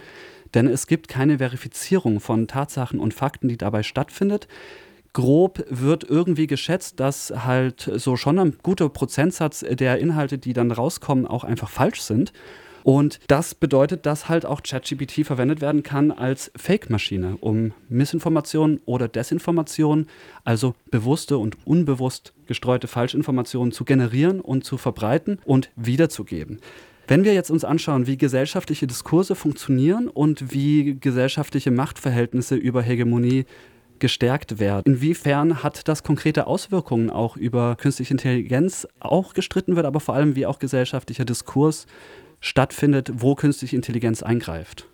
Denn 0.53 0.67
es 0.67 0.87
gibt 0.87 1.07
keine 1.07 1.37
Verifizierung 1.37 2.19
von 2.19 2.47
Tatsachen 2.47 2.99
und 2.99 3.13
Fakten, 3.13 3.47
die 3.47 3.57
dabei 3.57 3.83
stattfindet. 3.83 4.47
grob 5.13 5.65
wird 5.69 6.03
irgendwie 6.03 6.45
geschätzt, 6.45 6.99
dass 6.99 7.31
halt 7.45 7.89
so 7.95 8.17
schon 8.17 8.37
ein 8.37 8.57
guter 8.61 8.89
Prozentsatz 8.89 9.63
der 9.67 9.97
Inhalte, 9.99 10.37
die 10.37 10.51
dann 10.51 10.71
rauskommen, 10.71 11.25
auch 11.25 11.45
einfach 11.45 11.69
falsch 11.69 12.01
sind. 12.01 12.33
Und 12.85 13.19
das 13.25 13.55
bedeutet, 13.55 14.05
dass 14.05 14.29
halt 14.29 14.45
auch 14.45 14.61
ChatGPT 14.61 15.25
verwendet 15.25 15.59
werden 15.59 15.81
kann 15.81 16.11
als 16.11 16.51
Fake-Maschine, 16.55 17.35
um 17.41 17.73
Missinformationen 17.89 18.79
oder 18.85 19.07
Desinformationen, 19.07 20.07
also 20.43 20.75
bewusste 20.91 21.39
und 21.39 21.57
unbewusst 21.65 22.35
gestreute 22.45 22.87
Falschinformationen 22.87 23.71
zu 23.71 23.85
generieren 23.85 24.39
und 24.39 24.65
zu 24.65 24.77
verbreiten 24.77 25.39
und 25.45 25.71
wiederzugeben. 25.75 26.59
Wenn 27.07 27.23
wir 27.23 27.33
jetzt 27.33 27.49
uns 27.49 27.65
anschauen, 27.65 28.05
wie 28.05 28.17
gesellschaftliche 28.17 28.85
Diskurse 28.85 29.33
funktionieren 29.33 30.07
und 30.07 30.53
wie 30.53 30.99
gesellschaftliche 30.99 31.71
Machtverhältnisse 31.71 32.55
über 32.55 32.83
Hegemonie 32.83 33.45
gestärkt 33.97 34.59
werden. 34.59 34.83
Inwiefern 34.85 35.63
hat 35.63 35.87
das 35.87 36.03
konkrete 36.03 36.45
Auswirkungen 36.45 37.09
auch 37.09 37.37
über 37.37 37.77
künstliche 37.77 38.13
Intelligenz 38.13 38.87
auch 38.99 39.33
gestritten 39.33 39.75
wird, 39.75 39.85
aber 39.85 39.99
vor 40.01 40.13
allem 40.13 40.35
wie 40.35 40.45
auch 40.45 40.59
gesellschaftlicher 40.59 41.25
Diskurs 41.25 41.87
stattfindet, 42.39 43.11
wo 43.15 43.35
künstliche 43.35 43.75
Intelligenz 43.75 44.23
eingreift? 44.23 44.87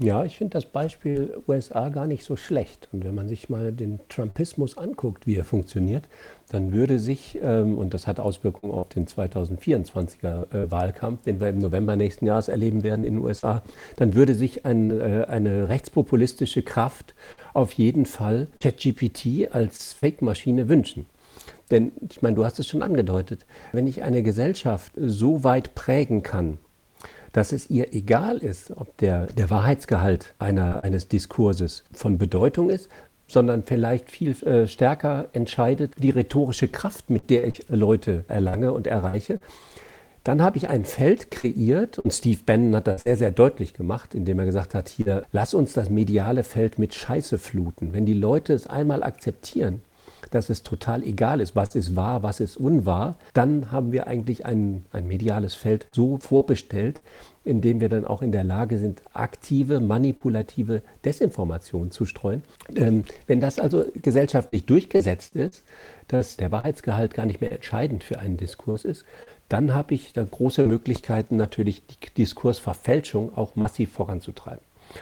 Ja, 0.00 0.24
ich 0.24 0.36
finde 0.38 0.52
das 0.52 0.66
Beispiel 0.66 1.42
USA 1.48 1.88
gar 1.88 2.06
nicht 2.06 2.22
so 2.22 2.36
schlecht. 2.36 2.88
Und 2.92 3.04
wenn 3.04 3.16
man 3.16 3.26
sich 3.26 3.48
mal 3.48 3.72
den 3.72 3.98
Trumpismus 4.08 4.78
anguckt, 4.78 5.26
wie 5.26 5.34
er 5.34 5.44
funktioniert, 5.44 6.04
dann 6.50 6.72
würde 6.72 7.00
sich, 7.00 7.36
ähm, 7.42 7.76
und 7.76 7.94
das 7.94 8.06
hat 8.06 8.20
Auswirkungen 8.20 8.72
auf 8.74 8.90
den 8.90 9.08
2024er 9.08 10.54
äh, 10.54 10.70
Wahlkampf, 10.70 11.24
den 11.24 11.40
wir 11.40 11.48
im 11.48 11.58
November 11.58 11.96
nächsten 11.96 12.26
Jahres 12.26 12.46
erleben 12.46 12.84
werden 12.84 13.04
in 13.04 13.14
den 13.14 13.24
USA, 13.24 13.60
dann 13.96 14.14
würde 14.14 14.36
sich 14.36 14.64
ein, 14.64 14.92
äh, 14.92 15.26
eine 15.28 15.68
rechtspopulistische 15.68 16.62
Kraft 16.62 17.14
auf 17.52 17.72
jeden 17.72 18.06
Fall 18.06 18.46
ChatGPT 18.60 19.52
als 19.52 19.94
Fake-Maschine 19.94 20.68
wünschen. 20.68 21.06
Denn 21.70 21.92
ich 22.08 22.22
meine, 22.22 22.36
du 22.36 22.44
hast 22.44 22.58
es 22.58 22.66
schon 22.66 22.82
angedeutet, 22.82 23.44
wenn 23.72 23.86
ich 23.86 24.02
eine 24.02 24.22
Gesellschaft 24.22 24.92
so 24.96 25.44
weit 25.44 25.74
prägen 25.74 26.22
kann, 26.22 26.58
dass 27.32 27.52
es 27.52 27.68
ihr 27.68 27.94
egal 27.94 28.38
ist, 28.38 28.70
ob 28.76 28.96
der, 28.98 29.26
der 29.26 29.50
Wahrheitsgehalt 29.50 30.34
einer, 30.38 30.82
eines 30.82 31.08
Diskurses 31.08 31.84
von 31.92 32.16
Bedeutung 32.16 32.70
ist, 32.70 32.88
sondern 33.26 33.62
vielleicht 33.64 34.10
viel 34.10 34.30
äh, 34.42 34.66
stärker 34.66 35.28
entscheidet 35.34 35.92
die 35.98 36.10
rhetorische 36.10 36.68
Kraft, 36.68 37.10
mit 37.10 37.28
der 37.28 37.46
ich 37.46 37.66
Leute 37.68 38.24
erlange 38.28 38.72
und 38.72 38.86
erreiche, 38.86 39.38
dann 40.24 40.42
habe 40.42 40.58
ich 40.58 40.68
ein 40.68 40.84
Feld 40.84 41.30
kreiert 41.30 41.98
und 41.98 42.12
Steve 42.12 42.40
Bannon 42.44 42.76
hat 42.76 42.86
das 42.86 43.02
sehr, 43.02 43.16
sehr 43.16 43.30
deutlich 43.30 43.72
gemacht, 43.72 44.14
indem 44.14 44.38
er 44.38 44.46
gesagt 44.46 44.74
hat, 44.74 44.88
hier, 44.88 45.24
lass 45.32 45.54
uns 45.54 45.72
das 45.72 45.90
mediale 45.90 46.44
Feld 46.44 46.78
mit 46.78 46.94
Scheiße 46.94 47.38
fluten. 47.38 47.92
Wenn 47.92 48.04
die 48.04 48.14
Leute 48.14 48.52
es 48.52 48.66
einmal 48.66 49.02
akzeptieren, 49.02 49.82
dass 50.30 50.50
es 50.50 50.62
total 50.62 51.02
egal 51.02 51.40
ist, 51.40 51.56
was 51.56 51.74
ist 51.74 51.96
wahr, 51.96 52.22
was 52.22 52.40
ist 52.40 52.56
unwahr, 52.56 53.16
dann 53.34 53.70
haben 53.72 53.92
wir 53.92 54.06
eigentlich 54.06 54.46
ein, 54.46 54.84
ein 54.92 55.06
mediales 55.06 55.54
Feld 55.54 55.86
so 55.92 56.18
vorbestellt, 56.18 57.00
in 57.44 57.60
dem 57.60 57.80
wir 57.80 57.88
dann 57.88 58.04
auch 58.04 58.20
in 58.20 58.32
der 58.32 58.44
Lage 58.44 58.78
sind, 58.78 59.00
aktive, 59.14 59.80
manipulative 59.80 60.82
Desinformation 61.04 61.90
zu 61.90 62.04
streuen. 62.04 62.42
Ähm, 62.74 63.04
wenn 63.26 63.40
das 63.40 63.58
also 63.58 63.86
gesellschaftlich 63.94 64.66
durchgesetzt 64.66 65.34
ist, 65.34 65.64
dass 66.08 66.36
der 66.36 66.52
Wahrheitsgehalt 66.52 67.14
gar 67.14 67.26
nicht 67.26 67.40
mehr 67.40 67.52
entscheidend 67.52 68.04
für 68.04 68.18
einen 68.18 68.36
Diskurs 68.36 68.84
ist, 68.84 69.04
dann 69.48 69.72
habe 69.72 69.94
ich 69.94 70.12
da 70.12 70.24
große 70.24 70.66
Möglichkeiten, 70.66 71.36
natürlich 71.36 71.82
die 71.86 72.14
Diskursverfälschung 72.18 73.34
auch 73.36 73.56
massiv 73.56 73.92
voranzutreiben. 73.92 74.60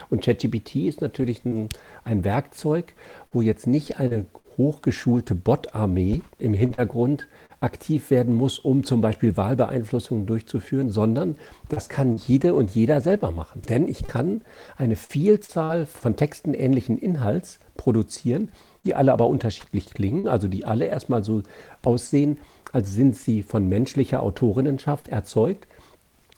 Und 0.09 0.23
ChatGPT 0.23 0.87
ist 0.87 1.01
natürlich 1.01 1.43
ein, 1.45 1.69
ein 2.03 2.23
Werkzeug, 2.23 2.93
wo 3.31 3.41
jetzt 3.41 3.67
nicht 3.67 3.99
eine 3.99 4.25
hochgeschulte 4.57 5.35
Bot-Armee 5.35 6.21
im 6.39 6.53
Hintergrund 6.53 7.27
aktiv 7.59 8.11
werden 8.11 8.35
muss, 8.35 8.59
um 8.59 8.83
zum 8.83 9.01
Beispiel 9.01 9.35
Wahlbeeinflussungen 9.35 10.25
durchzuführen, 10.25 10.89
sondern 10.89 11.37
das 11.69 11.89
kann 11.89 12.17
jede 12.17 12.53
und 12.53 12.71
jeder 12.71 13.01
selber 13.01 13.31
machen. 13.31 13.61
Denn 13.67 13.87
ich 13.87 14.07
kann 14.07 14.41
eine 14.75 14.95
Vielzahl 14.95 15.85
von 15.85 16.15
Texten 16.15 16.53
ähnlichen 16.53 16.97
Inhalts 16.97 17.59
produzieren, 17.75 18.49
die 18.85 18.95
alle 18.95 19.11
aber 19.11 19.27
unterschiedlich 19.27 19.89
klingen, 19.93 20.27
also 20.27 20.47
die 20.47 20.65
alle 20.65 20.85
erstmal 20.85 21.23
so 21.23 21.41
aussehen, 21.83 22.37
als 22.73 22.93
sind 22.93 23.15
sie 23.15 23.43
von 23.43 23.67
menschlicher 23.67 24.21
Autorinnenschaft 24.21 25.07
erzeugt 25.07 25.67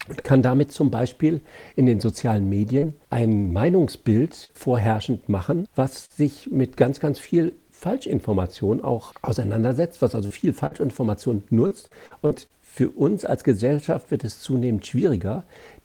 und 0.07 0.23
kann 0.23 0.41
damit 0.41 0.71
zum 0.71 0.89
Beispiel 0.89 1.41
in 1.75 1.85
den 1.85 1.99
sozialen 1.99 2.47
Medien 2.47 2.93
ein 3.09 3.51
Meinungsbild 3.51 4.51
vorherrschend 4.53 5.27
machen, 5.27 5.67
was 5.75 6.07
sich 6.15 6.49
mit 6.49 6.77
ganz, 6.77 6.99
ganz 6.99 7.19
viel 7.19 7.53
Falschinformation 7.79 8.83
auch 8.83 9.13
auseinandersetzt, 9.21 10.01
was 10.01 10.13
also 10.13 10.31
viel 10.31 10.53
Falschinformation 10.53 11.43
nutzt. 11.49 11.89
Und 12.21 12.47
für 12.61 12.89
uns 12.89 13.25
als 13.25 13.43
Gesellschaft 13.43 14.11
wird 14.11 14.23
es 14.23 14.41
zunehmend 14.41 14.85
schwieriger, 14.85 15.43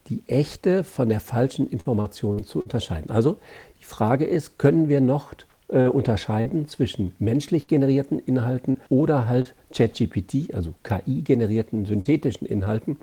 die 0.08 0.22
echte 0.26 0.84
von 0.84 1.08
der 1.08 1.20
falschen 1.20 1.70
Information 1.70 2.44
zu 2.44 2.62
unterscheiden. 2.62 3.10
Also 3.10 3.38
die 3.80 3.84
Frage 3.84 4.24
ist, 4.24 4.58
können 4.58 4.88
wir 4.88 5.00
noch 5.00 5.34
äh, 5.68 5.86
unterscheiden 5.86 6.68
zwischen 6.68 7.14
menschlich 7.18 7.68
generierten 7.68 8.18
Inhalten 8.18 8.78
oder 8.88 9.28
halt 9.28 9.54
ChatGPT, 9.72 10.52
also 10.52 10.74
KI-generierten 10.82 11.86
synthetischen 11.86 12.46
Inhalten? 12.46 12.98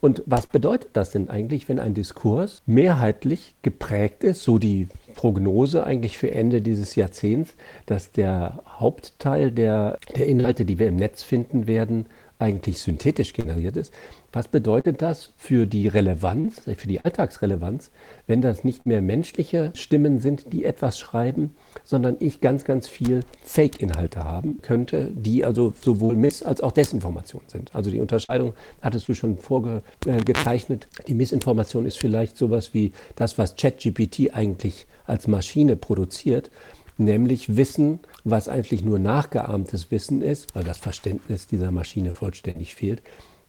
Und 0.00 0.22
was 0.26 0.46
bedeutet 0.46 0.90
das 0.92 1.10
denn 1.10 1.28
eigentlich, 1.28 1.68
wenn 1.68 1.80
ein 1.80 1.94
Diskurs 1.94 2.62
mehrheitlich 2.66 3.54
geprägt 3.62 4.22
ist, 4.22 4.42
so 4.42 4.58
die 4.58 4.88
Prognose 5.16 5.84
eigentlich 5.84 6.18
für 6.18 6.30
Ende 6.30 6.62
dieses 6.62 6.94
Jahrzehnts, 6.94 7.54
dass 7.86 8.12
der 8.12 8.62
Hauptteil 8.66 9.50
der, 9.50 9.98
der 10.14 10.26
Inhalte, 10.26 10.64
die 10.64 10.78
wir 10.78 10.86
im 10.88 10.96
Netz 10.96 11.22
finden 11.22 11.66
werden, 11.66 12.06
eigentlich 12.38 12.78
synthetisch 12.80 13.32
generiert 13.32 13.76
ist. 13.76 13.92
Was 14.32 14.46
bedeutet 14.46 15.02
das 15.02 15.32
für 15.36 15.66
die 15.66 15.88
Relevanz, 15.88 16.60
für 16.76 16.86
die 16.86 17.04
Alltagsrelevanz, 17.04 17.90
wenn 18.28 18.40
das 18.40 18.62
nicht 18.62 18.86
mehr 18.86 19.02
menschliche 19.02 19.72
Stimmen 19.74 20.20
sind, 20.20 20.52
die 20.52 20.64
etwas 20.64 20.98
schreiben, 20.98 21.56
sondern 21.88 22.16
ich 22.20 22.42
ganz, 22.42 22.64
ganz 22.64 22.86
viel 22.86 23.24
Fake-Inhalte 23.44 24.22
haben 24.22 24.60
könnte, 24.60 25.10
die 25.10 25.42
also 25.42 25.72
sowohl 25.80 26.16
Miss- 26.16 26.42
als 26.42 26.60
auch 26.60 26.72
Desinformation 26.72 27.40
sind. 27.46 27.74
Also 27.74 27.90
die 27.90 27.98
Unterscheidung 27.98 28.52
hattest 28.82 29.08
du 29.08 29.14
schon 29.14 29.38
vorgezeichnet. 29.38 30.86
Die 31.06 31.14
Missinformation 31.14 31.86
ist 31.86 31.98
vielleicht 31.98 32.36
sowas 32.36 32.74
wie 32.74 32.92
das, 33.16 33.38
was 33.38 33.56
ChatGPT 33.56 34.34
eigentlich 34.34 34.86
als 35.06 35.28
Maschine 35.28 35.76
produziert, 35.76 36.50
nämlich 36.98 37.56
Wissen, 37.56 38.00
was 38.22 38.50
eigentlich 38.50 38.84
nur 38.84 38.98
nachgeahmtes 38.98 39.90
Wissen 39.90 40.20
ist, 40.20 40.54
weil 40.54 40.64
das 40.64 40.76
Verständnis 40.76 41.46
dieser 41.46 41.70
Maschine 41.70 42.14
vollständig 42.14 42.74
fehlt. 42.74 43.00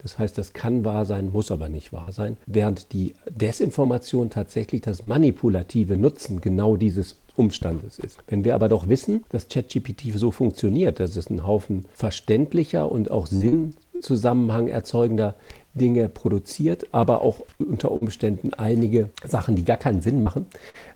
Das 0.01 0.17
heißt, 0.17 0.37
das 0.37 0.53
kann 0.53 0.85
wahr 0.85 1.05
sein, 1.05 1.29
muss 1.33 1.51
aber 1.51 1.67
nicht 1.67 1.91
wahr 1.91 2.13
sein. 2.13 2.37
Während 2.45 2.93
die 2.93 3.15
Desinformation 3.29 4.29
tatsächlich 4.29 4.79
das 4.79 5.07
manipulative 5.07 5.97
Nutzen 5.97 6.39
genau 6.39 6.77
dieses 6.77 7.17
Umstandes 7.39 7.99
ist. 7.99 8.19
Wenn 8.27 8.43
wir 8.43 8.53
aber 8.53 8.67
doch 8.67 8.89
wissen, 8.89 9.23
dass 9.29 9.47
ChatGPT 9.47 10.11
so 10.13 10.29
funktioniert, 10.29 10.99
dass 10.99 11.15
es 11.15 11.27
einen 11.27 11.47
Haufen 11.47 11.85
verständlicher 11.93 12.91
und 12.91 13.09
auch 13.09 13.27
Sinnzusammenhang 13.27 14.67
erzeugender 14.67 15.35
Dinge 15.73 16.09
produziert, 16.09 16.87
aber 16.91 17.21
auch 17.21 17.45
unter 17.57 17.91
Umständen 17.91 18.53
einige 18.53 19.09
Sachen, 19.25 19.55
die 19.55 19.63
gar 19.63 19.77
keinen 19.77 20.01
Sinn 20.01 20.21
machen, 20.21 20.47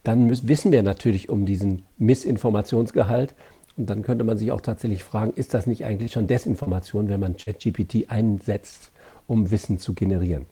dann 0.04 0.26
müssen, 0.26 0.50
wissen 0.50 0.72
wir 0.74 0.84
natürlich 0.84 1.30
um 1.30 1.46
diesen 1.46 1.86
Missinformationsgehalt. 1.98 3.34
Und 3.78 3.90
dann 3.90 4.04
könnte 4.04 4.26
man 4.26 4.38
sich 4.38 4.52
auch 4.52 4.62
tatsächlich 4.62 5.04
fragen, 5.04 5.32
ist 5.36 5.54
das 5.54 5.66
nicht 5.66 5.86
eigentlich 5.86 6.12
schon 6.12 6.28
Desinformation, 6.28 7.08
wenn 7.08 7.22
man 7.22 7.38
ChatGPT 7.38 8.10
einsetzt, 8.10 8.92
um 9.28 9.50
Wissen 9.50 9.80
zu 9.80 9.94
generieren? 9.94 10.46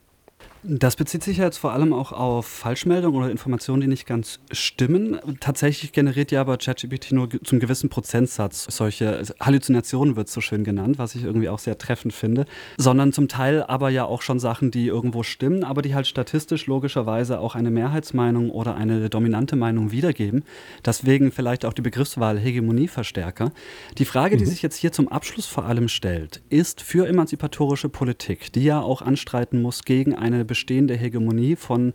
Das 0.63 0.95
bezieht 0.95 1.23
sich 1.23 1.37
ja 1.37 1.45
jetzt 1.45 1.57
vor 1.57 1.71
allem 1.73 1.91
auch 1.91 2.11
auf 2.11 2.45
Falschmeldungen 2.45 3.19
oder 3.19 3.31
Informationen, 3.31 3.81
die 3.81 3.87
nicht 3.87 4.05
ganz 4.05 4.39
stimmen. 4.51 5.19
Tatsächlich 5.39 5.91
generiert 5.91 6.31
ja 6.31 6.41
aber 6.41 6.57
ChatGPT 6.57 7.13
nur 7.13 7.29
zum 7.43 7.59
gewissen 7.59 7.89
Prozentsatz 7.89 8.67
solche 8.69 9.23
Halluzinationen, 9.39 10.15
wird 10.15 10.27
es 10.27 10.33
so 10.33 10.41
schön 10.41 10.63
genannt, 10.63 10.99
was 10.99 11.15
ich 11.15 11.23
irgendwie 11.23 11.49
auch 11.49 11.57
sehr 11.57 11.79
treffend 11.79 12.13
finde, 12.13 12.45
sondern 12.77 13.11
zum 13.11 13.27
Teil 13.27 13.63
aber 13.63 13.89
ja 13.89 14.05
auch 14.05 14.21
schon 14.21 14.39
Sachen, 14.39 14.69
die 14.69 14.85
irgendwo 14.85 15.23
stimmen, 15.23 15.63
aber 15.63 15.81
die 15.81 15.95
halt 15.95 16.05
statistisch 16.05 16.67
logischerweise 16.67 17.39
auch 17.39 17.55
eine 17.55 17.71
Mehrheitsmeinung 17.71 18.51
oder 18.51 18.75
eine 18.75 19.09
dominante 19.09 19.55
Meinung 19.55 19.91
wiedergeben. 19.91 20.43
Deswegen 20.85 21.31
vielleicht 21.31 21.65
auch 21.65 21.73
die 21.73 21.81
Begriffswahl 21.81 22.37
Hegemonieverstärker. 22.37 23.51
Die 23.97 24.05
Frage, 24.05 24.37
die 24.37 24.45
mhm. 24.45 24.49
sich 24.49 24.61
jetzt 24.61 24.75
hier 24.75 24.91
zum 24.91 25.07
Abschluss 25.07 25.47
vor 25.47 25.65
allem 25.65 25.87
stellt, 25.87 26.43
ist 26.49 26.81
für 26.81 27.07
emanzipatorische 27.07 27.89
Politik, 27.89 28.53
die 28.53 28.63
ja 28.63 28.79
auch 28.79 29.01
anstreiten 29.01 29.59
muss 29.59 29.85
gegen 29.85 30.13
eine 30.13 30.45
bestehende 30.51 30.95
Hegemonie 30.95 31.55
von, 31.55 31.93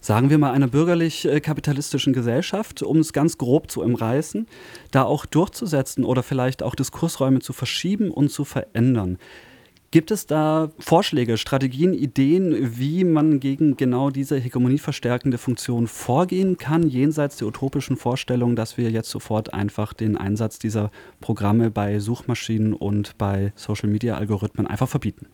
sagen 0.00 0.28
wir 0.28 0.38
mal, 0.38 0.50
einer 0.50 0.66
bürgerlich-kapitalistischen 0.66 2.12
Gesellschaft, 2.12 2.82
um 2.82 2.98
es 2.98 3.12
ganz 3.12 3.38
grob 3.38 3.70
zu 3.70 3.82
umreißen, 3.82 4.48
da 4.90 5.04
auch 5.04 5.26
durchzusetzen 5.26 6.04
oder 6.04 6.24
vielleicht 6.24 6.64
auch 6.64 6.74
Diskursräume 6.74 7.38
zu 7.38 7.52
verschieben 7.52 8.10
und 8.10 8.30
zu 8.30 8.44
verändern. 8.44 9.18
Gibt 9.92 10.10
es 10.10 10.26
da 10.26 10.72
Vorschläge, 10.80 11.38
Strategien, 11.38 11.94
Ideen, 11.94 12.76
wie 12.80 13.04
man 13.04 13.38
gegen 13.38 13.76
genau 13.76 14.10
diese 14.10 14.36
hegemonieverstärkende 14.36 15.38
Funktion 15.38 15.86
vorgehen 15.86 16.56
kann, 16.56 16.88
jenseits 16.88 17.36
der 17.36 17.46
utopischen 17.46 17.96
Vorstellung, 17.96 18.56
dass 18.56 18.76
wir 18.76 18.90
jetzt 18.90 19.10
sofort 19.10 19.54
einfach 19.54 19.92
den 19.92 20.16
Einsatz 20.16 20.58
dieser 20.58 20.90
Programme 21.20 21.70
bei 21.70 22.00
Suchmaschinen 22.00 22.74
und 22.74 23.16
bei 23.18 23.52
Social-Media-Algorithmen 23.54 24.66
einfach 24.66 24.88
verbieten? 24.88 25.26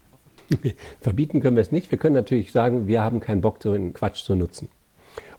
Verbieten 1.01 1.41
können 1.41 1.57
wir 1.57 1.63
es 1.63 1.73
nicht. 1.73 1.91
Wir 1.91 1.99
können 1.99 2.15
natürlich 2.15 2.53
sagen, 2.53 2.87
wir 2.87 3.03
haben 3.03 3.21
keinen 3.21 3.41
Bock, 3.41 3.59
so 3.63 3.73
einen 3.73 3.93
Quatsch 3.93 4.25
zu 4.25 4.35
nutzen. 4.35 4.69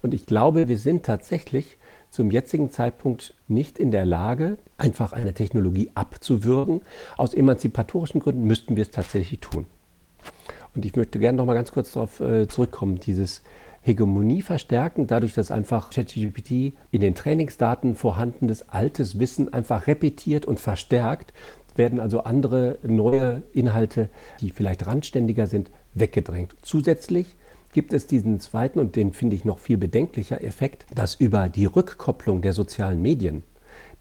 Und 0.01 0.13
ich 0.13 0.25
glaube, 0.25 0.67
wir 0.67 0.77
sind 0.77 1.05
tatsächlich 1.05 1.77
zum 2.09 2.29
jetzigen 2.29 2.71
Zeitpunkt 2.71 3.33
nicht 3.47 3.79
in 3.79 3.91
der 3.91 4.05
Lage, 4.05 4.57
einfach 4.77 5.13
eine 5.13 5.33
Technologie 5.33 5.91
abzuwürgen. 5.95 6.81
Aus 7.17 7.33
emanzipatorischen 7.33 8.19
Gründen 8.19 8.45
müssten 8.45 8.75
wir 8.75 8.81
es 8.81 8.91
tatsächlich 8.91 9.39
tun. 9.39 9.65
Und 10.75 10.85
ich 10.85 10.95
möchte 10.95 11.19
gerne 11.19 11.37
noch 11.37 11.45
mal 11.45 11.53
ganz 11.53 11.71
kurz 11.71 11.93
darauf 11.93 12.19
äh, 12.19 12.47
zurückkommen, 12.47 12.99
dieses 12.99 13.41
Hegemonie 13.83 14.43
verstärken, 14.43 15.07
dadurch, 15.07 15.33
dass 15.33 15.49
einfach 15.49 15.89
ChatGPT 15.89 16.73
in 16.91 17.01
den 17.01 17.15
Trainingsdaten 17.15 17.95
vorhandenes 17.95 18.69
altes 18.69 19.17
Wissen 19.17 19.51
einfach 19.51 19.87
repetiert 19.87 20.45
und 20.45 20.59
verstärkt, 20.59 21.33
werden 21.75 21.99
also 21.99 22.23
andere 22.23 22.77
neue 22.83 23.43
Inhalte, 23.53 24.09
die 24.39 24.51
vielleicht 24.51 24.85
randständiger 24.87 25.47
sind, 25.47 25.71
weggedrängt. 25.93 26.55
Zusätzlich 26.61 27.35
gibt 27.73 27.93
es 27.93 28.07
diesen 28.07 28.39
zweiten 28.39 28.79
und 28.79 28.95
den 28.95 29.13
finde 29.13 29.35
ich 29.35 29.45
noch 29.45 29.59
viel 29.59 29.77
bedenklicher 29.77 30.43
Effekt, 30.43 30.85
dass 30.93 31.15
über 31.15 31.49
die 31.49 31.65
Rückkopplung 31.65 32.41
der 32.41 32.53
sozialen 32.53 33.01
Medien, 33.01 33.43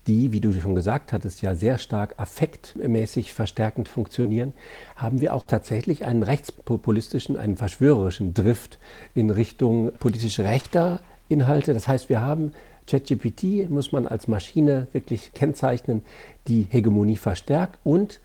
die, 0.07 0.33
wie 0.33 0.41
du 0.41 0.53
schon 0.53 0.75
gesagt 0.75 1.13
hattest, 1.13 1.43
ja 1.43 1.55
sehr 1.55 1.79
stark 1.79 2.15
affektmäßig 2.17 3.33
verstärkend 3.33 3.87
funktionieren, 3.87 4.55
haben 4.97 5.21
wir 5.21 5.35
auch 5.35 5.45
tatsächlich 5.47 6.05
einen 6.05 6.23
rechtspopulistischen, 6.23 7.37
einen 7.37 7.57
verschwörerischen 7.57 8.35
Drift 8.35 8.79
in 9.15 9.31
Richtung 9.31 9.93
politisch 9.99 10.41
rechter 10.41 11.01
Inhalte. 11.29 11.75
Das 11.75 11.87
heißt, 11.87 12.09
wir 12.09 12.21
haben 12.21 12.53
ChatGPT, 12.91 13.71
muss 13.71 13.93
man 13.93 14.07
als 14.07 14.29
Maschine 14.29 14.89
wirklich 14.93 15.33
kennzeichnen, 15.33 16.03
die 16.49 16.67
Hegemonie 16.69 17.17
verstärkt 17.17 17.79
und 17.85 18.21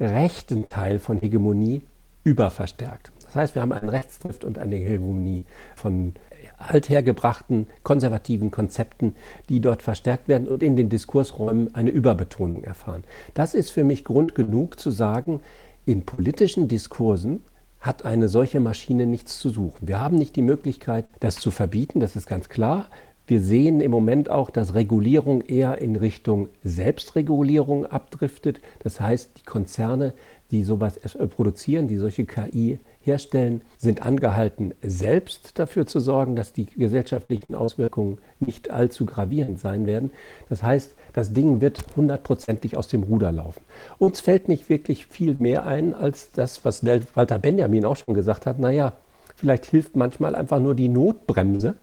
rechten 0.00 0.68
Teil 0.68 0.98
von 0.98 1.18
Hegemonie 1.18 1.82
überverstärkt. 2.24 3.10
Das 3.24 3.34
heißt, 3.34 3.54
wir 3.54 3.62
haben 3.62 3.72
einen 3.72 3.88
Rechtsdrift 3.88 4.44
und 4.44 4.58
eine 4.58 4.76
Hegemonie 4.76 5.44
von 5.76 6.14
althergebrachten 6.56 7.68
konservativen 7.82 8.50
Konzepten, 8.50 9.14
die 9.48 9.60
dort 9.60 9.82
verstärkt 9.82 10.28
werden 10.28 10.48
und 10.48 10.62
in 10.62 10.76
den 10.76 10.88
Diskursräumen 10.88 11.74
eine 11.74 11.90
Überbetonung 11.90 12.64
erfahren. 12.64 13.04
Das 13.34 13.54
ist 13.54 13.70
für 13.70 13.84
mich 13.84 14.04
Grund 14.04 14.34
genug 14.34 14.80
zu 14.80 14.90
sagen, 14.90 15.40
in 15.86 16.04
politischen 16.04 16.68
Diskursen 16.68 17.44
hat 17.80 18.04
eine 18.04 18.28
solche 18.28 18.60
Maschine 18.60 19.06
nichts 19.06 19.38
zu 19.38 19.50
suchen. 19.50 19.86
Wir 19.86 20.00
haben 20.00 20.18
nicht 20.18 20.34
die 20.34 20.42
Möglichkeit, 20.42 21.06
das 21.20 21.36
zu 21.36 21.50
verbieten, 21.50 22.00
das 22.00 22.16
ist 22.16 22.26
ganz 22.26 22.48
klar. 22.48 22.86
Wir 23.28 23.42
sehen 23.42 23.82
im 23.82 23.90
Moment 23.90 24.30
auch, 24.30 24.48
dass 24.48 24.72
Regulierung 24.72 25.42
eher 25.42 25.82
in 25.82 25.96
Richtung 25.96 26.48
Selbstregulierung 26.64 27.84
abdriftet. 27.84 28.58
Das 28.82 29.02
heißt, 29.02 29.32
die 29.36 29.44
Konzerne, 29.44 30.14
die 30.50 30.64
sowas 30.64 30.98
produzieren, 31.36 31.88
die 31.88 31.98
solche 31.98 32.24
KI 32.24 32.78
herstellen, 33.02 33.60
sind 33.76 34.00
angehalten, 34.00 34.72
selbst 34.80 35.58
dafür 35.58 35.86
zu 35.86 36.00
sorgen, 36.00 36.36
dass 36.36 36.54
die 36.54 36.64
gesellschaftlichen 36.64 37.54
Auswirkungen 37.54 38.16
nicht 38.40 38.70
allzu 38.70 39.04
gravierend 39.04 39.60
sein 39.60 39.86
werden. 39.86 40.10
Das 40.48 40.62
heißt, 40.62 40.94
das 41.12 41.34
Ding 41.34 41.60
wird 41.60 41.84
hundertprozentig 41.96 42.78
aus 42.78 42.88
dem 42.88 43.02
Ruder 43.02 43.30
laufen. 43.30 43.60
Uns 43.98 44.20
fällt 44.20 44.48
nicht 44.48 44.70
wirklich 44.70 45.04
viel 45.04 45.36
mehr 45.38 45.66
ein 45.66 45.92
als 45.92 46.30
das, 46.32 46.64
was 46.64 46.82
Walter 47.14 47.38
Benjamin 47.38 47.84
auch 47.84 47.96
schon 47.96 48.14
gesagt 48.14 48.46
hat. 48.46 48.58
Naja, 48.58 48.94
vielleicht 49.36 49.66
hilft 49.66 49.96
manchmal 49.96 50.34
einfach 50.34 50.60
nur 50.60 50.74
die 50.74 50.88
Notbremse 50.88 51.74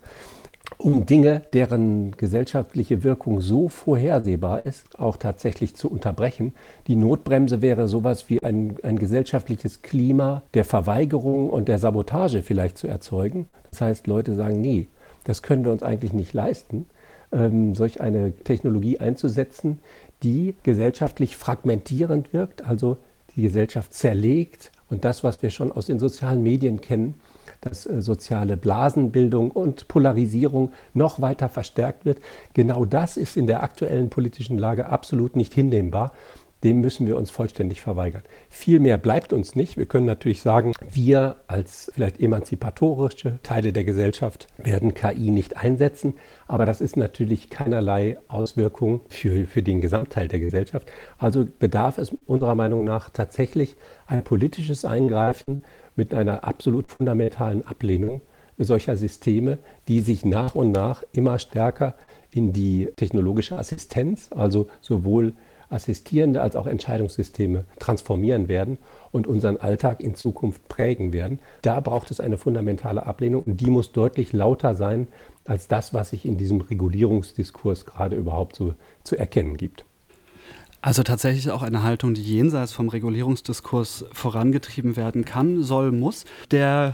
um 0.78 1.06
Dinge, 1.06 1.42
deren 1.54 2.12
gesellschaftliche 2.12 3.04
Wirkung 3.04 3.42
so 3.42 3.70
vorhersehbar 3.70 4.66
ist, 4.66 5.00
auch 5.00 5.18
tatsächlich 5.18 5.76
zu 5.76 5.90
unterbrechen. 5.90 6.54
Die 6.88 6.96
Notbremse 6.96 7.62
wäre 7.62 7.88
sowas 7.88 8.30
wie 8.30 8.44
ein, 8.44 8.78
ein 8.84 9.00
gesellschaftliches 9.00 9.82
Klima 9.82 10.44
der 10.54 10.66
Verweigerung 10.66 11.50
und 11.50 11.68
der 11.68 11.80
Sabotage 11.80 12.42
vielleicht 12.42 12.78
zu 12.78 12.88
erzeugen. 12.88 13.48
Das 13.72 13.82
heißt, 13.82 14.08
Leute 14.08 14.36
sagen, 14.36 14.62
nee, 14.62 14.88
das 15.24 15.42
können 15.42 15.66
wir 15.66 15.72
uns 15.72 15.84
eigentlich 15.84 16.14
nicht 16.14 16.34
leisten, 16.34 16.86
ähm, 17.32 17.76
solch 17.76 18.02
eine 18.02 18.32
Technologie 18.32 19.00
einzusetzen, 19.00 19.80
die 20.24 20.56
gesellschaftlich 20.64 21.36
fragmentierend 21.36 22.34
wirkt, 22.34 22.66
also 22.66 22.98
die 23.36 23.42
Gesellschaft 23.42 23.94
zerlegt 23.94 24.72
und 24.90 25.04
das, 25.04 25.24
was 25.24 25.42
wir 25.42 25.50
schon 25.50 25.72
aus 25.72 25.88
den 25.88 26.00
sozialen 26.00 26.44
Medien 26.44 26.80
kennen, 26.80 27.16
dass 27.62 27.86
äh, 27.86 28.02
soziale 28.02 28.58
Blasenbildung 28.58 29.52
und 29.52 29.88
Polarisierung 29.88 30.72
noch 30.94 31.22
weiter 31.22 31.50
verstärkt 31.50 32.06
wird. 32.06 32.20
Genau 32.54 32.86
das 32.86 33.18
ist 33.18 33.38
in 33.38 33.48
der 33.48 33.64
aktuellen 33.64 34.10
politischen 34.10 34.58
Lage 34.58 34.88
absolut 34.88 35.36
nicht 35.36 35.54
hinnehmbar. 35.54 36.12
Dem 36.64 36.82
müssen 36.82 37.06
wir 37.06 37.16
uns 37.16 37.30
vollständig 37.30 37.82
verweigern. 37.82 38.24
Viel 38.50 38.80
mehr 38.80 38.98
bleibt 38.98 39.34
uns 39.34 39.56
nicht. 39.56 39.78
Wir 39.78 39.86
können 39.86 40.08
natürlich 40.08 40.42
sagen, 40.42 40.74
wir 40.90 41.36
als 41.46 41.92
vielleicht 41.94 42.20
emanzipatorische 42.20 43.38
Teile 43.44 43.72
der 43.72 43.84
Gesellschaft 43.84 44.48
werden 44.58 44.96
KI 44.96 45.30
nicht 45.30 45.58
einsetzen. 45.58 46.16
Aber 46.48 46.66
das 46.66 46.82
ist 46.82 46.98
natürlich 46.98 47.52
keinerlei 47.52 48.18
Auswirkung 48.30 49.02
für, 49.10 49.46
für 49.46 49.62
den 49.62 49.80
Gesamtteil 49.80 50.28
der 50.28 50.40
Gesellschaft. 50.40 50.90
Also 51.20 51.46
bedarf 51.46 52.00
es 52.00 52.16
unserer 52.26 52.56
Meinung 52.56 52.84
nach 52.84 53.12
tatsächlich 53.12 53.76
ein 54.08 54.24
politisches 54.24 54.86
Eingreifen 54.86 55.64
mit 55.96 56.14
einer 56.14 56.44
absolut 56.44 56.88
fundamentalen 56.88 57.66
Ablehnung 57.66 58.22
solcher 58.58 58.96
Systeme, 58.96 59.58
die 59.88 60.02
sich 60.02 60.26
nach 60.26 60.56
und 60.56 60.72
nach 60.72 61.04
immer 61.12 61.40
stärker 61.40 61.96
in 62.32 62.54
die 62.54 62.90
technologische 62.96 63.58
Assistenz, 63.58 64.30
also 64.32 64.68
sowohl 64.82 65.34
assistierende 65.70 66.42
als 66.42 66.56
auch 66.56 66.68
Entscheidungssysteme 66.68 67.66
transformieren 67.80 68.48
werden 68.48 68.78
und 69.12 69.26
unseren 69.26 69.58
Alltag 69.58 70.02
in 70.02 70.16
Zukunft 70.16 70.68
prägen 70.68 71.12
werden. 71.12 71.40
Da 71.64 71.80
braucht 71.80 72.12
es 72.12 72.20
eine 72.20 72.38
fundamentale 72.38 73.06
Ablehnung 73.06 73.44
und 73.44 73.62
die 73.62 73.70
muss 73.70 73.92
deutlich 73.92 74.32
lauter 74.32 74.76
sein 74.76 75.08
als 75.44 75.68
das, 75.68 75.94
was 75.94 76.12
sich 76.12 76.26
in 76.26 76.38
diesem 76.38 76.62
Regulierungsdiskurs 76.62 77.86
gerade 77.86 78.16
überhaupt 78.16 78.56
so 78.56 78.76
zu 79.04 79.16
erkennen 79.16 79.58
gibt. 79.58 79.86
Also 80.86 81.02
tatsächlich 81.02 81.50
auch 81.50 81.64
eine 81.64 81.82
Haltung, 81.82 82.14
die 82.14 82.22
jenseits 82.22 82.72
vom 82.72 82.90
Regulierungsdiskurs 82.90 84.06
vorangetrieben 84.14 84.96
werden 84.96 85.26
kann, 85.26 85.64
soll, 85.64 85.92
muss. 85.92 86.26
Der, 86.52 86.94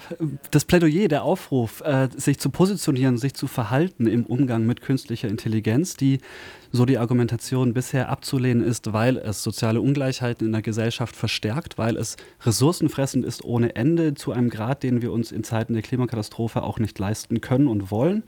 das 0.50 0.64
Plädoyer, 0.64 1.10
der 1.10 1.26
Aufruf, 1.26 1.82
äh, 1.82 2.08
sich 2.16 2.40
zu 2.40 2.52
positionieren, 2.52 3.18
sich 3.18 3.34
zu 3.34 3.48
verhalten 3.48 4.08
im 4.08 4.26
Umgang 4.26 4.66
mit 4.66 4.80
künstlicher 4.80 5.28
Intelligenz, 5.28 5.96
die 5.96 6.20
so 6.72 6.86
die 6.86 7.00
Argumentation 7.00 7.74
bisher 7.74 8.08
abzulehnen 8.08 8.64
ist, 8.64 8.94
weil 8.94 9.18
es 9.18 9.44
soziale 9.44 9.82
Ungleichheiten 9.82 10.48
in 10.48 10.54
der 10.54 10.62
Gesellschaft 10.62 11.14
verstärkt, 11.14 11.78
weil 11.78 11.98
es 11.98 12.16
ressourcenfressend 12.46 13.26
ist 13.26 13.44
ohne 13.44 13.76
Ende 13.76 14.14
zu 14.14 14.32
einem 14.32 14.50
Grad, 14.50 14.84
den 14.84 15.02
wir 15.02 15.12
uns 15.12 15.34
in 15.34 15.44
Zeiten 15.44 15.74
der 15.74 15.82
Klimakatastrophe 15.82 16.64
auch 16.64 16.80
nicht 16.80 16.98
leisten 16.98 17.42
können 17.42 17.68
und 17.68 17.92
wollen 17.92 18.24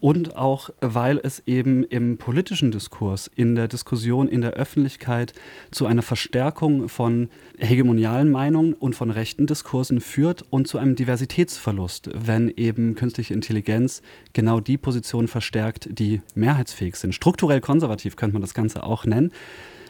und 0.00 0.36
auch 0.36 0.70
weil 0.80 1.20
es 1.22 1.42
eben 1.46 1.84
im 1.84 2.18
politischen 2.18 2.70
Diskurs, 2.70 3.30
in 3.34 3.54
der 3.54 3.68
Diskussion, 3.68 4.28
in 4.28 4.40
der 4.40 4.52
Öffentlichkeit 4.52 5.32
zu 5.70 5.86
einer 5.86 6.02
Verstärkung 6.02 6.88
von 6.88 7.28
hegemonialen 7.58 8.30
Meinungen 8.30 8.74
und 8.74 8.94
von 8.94 9.10
rechten 9.10 9.46
Diskursen 9.46 10.00
führt 10.00 10.44
und 10.50 10.68
zu 10.68 10.78
einem 10.78 10.96
Diversitätsverlust, 10.96 12.10
wenn 12.14 12.52
eben 12.56 12.94
künstliche 12.94 13.34
Intelligenz 13.34 14.02
genau 14.32 14.60
die 14.60 14.78
Positionen 14.78 15.28
verstärkt, 15.28 15.88
die 15.98 16.20
mehrheitsfähig 16.34 16.96
sind. 16.96 17.14
Strukturell 17.14 17.60
konservativ 17.60 18.16
könnte 18.16 18.34
man 18.34 18.42
das 18.42 18.54
Ganze 18.54 18.82
auch 18.82 19.04
nennen. 19.04 19.32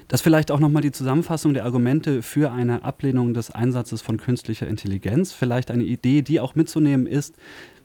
Das 0.09 0.21
vielleicht 0.21 0.53
auch 0.53 0.61
nochmal 0.61 0.83
die 0.83 0.92
Zusammenfassung 0.92 1.53
der 1.53 1.64
Argumente 1.64 2.23
für 2.23 2.53
eine 2.53 2.85
Ablehnung 2.85 3.35
des 3.35 3.51
Einsatzes 3.51 4.03
von 4.03 4.19
künstlicher 4.19 4.69
Intelligenz. 4.69 5.33
Vielleicht 5.33 5.69
eine 5.71 5.83
Idee, 5.83 6.23
die 6.23 6.38
auch 6.38 6.55
mitzunehmen 6.55 7.09
ist, 7.09 7.35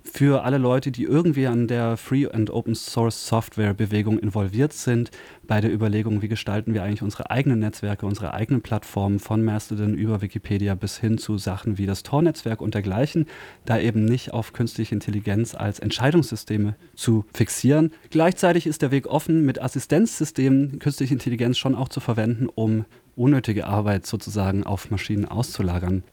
für 0.04 0.44
alle 0.44 0.58
Leute, 0.58 0.92
die 0.92 1.04
irgendwie 1.04 1.48
an 1.48 1.68
der 1.68 1.98
Free 1.98 2.28
and 2.28 2.50
Open 2.50 2.76
Source 2.76 3.28
Software 3.28 3.74
Bewegung 3.74 4.20
involviert 4.20 4.74
sind, 4.74 5.12
bei 5.48 5.62
der 5.62 5.74
Überlegung, 5.74 6.22
wie 6.22 6.28
gestalten 6.28 6.74
wir 6.74 6.84
eigentlich 6.84 7.02
unsere 7.02 7.30
eigenen 7.30 7.60
Netzwerke, 7.60 8.06
unsere 8.06 8.34
eigenen 8.34 8.62
Plattformen 8.62 9.20
von 9.20 9.44
Mastodon 9.44 9.94
über 9.96 10.22
Wikipedia 10.22 10.76
bis 10.76 10.98
hin 10.98 11.18
zu 11.18 11.38
Sachen 11.38 11.78
wie 11.78 11.86
das 11.86 12.04
Tor-Netzwerk 12.04 12.62
und 12.62 12.74
dergleichen, 12.74 13.26
da 13.66 13.80
eben 13.80 14.06
nicht 14.06 14.34
auf 14.34 14.54
künstliche 14.54 14.96
Intelligenz 14.96 15.56
als 15.56 15.80
Entscheidungssysteme 15.80 16.76
zu 16.96 17.26
fixieren. 17.34 17.92
Gleichzeitig 18.10 18.68
ist 18.68 18.82
der 18.82 18.92
Weg 18.92 19.08
offen, 19.08 19.46
mit 19.46 19.62
Assistenzsystemen 19.62 20.80
künstliche 20.80 21.14
Intelligenz 21.14 21.58
schon 21.58 21.76
auch 21.76 21.90
zu 21.90 22.00
verwenden, 22.00 22.48
um 22.54 22.86
unnötige 23.16 23.68
Arbeit 23.68 24.06
sozusagen 24.06 24.64
auf 24.64 24.90
Maschinen 24.90 25.26
auszulagern. 25.26 26.04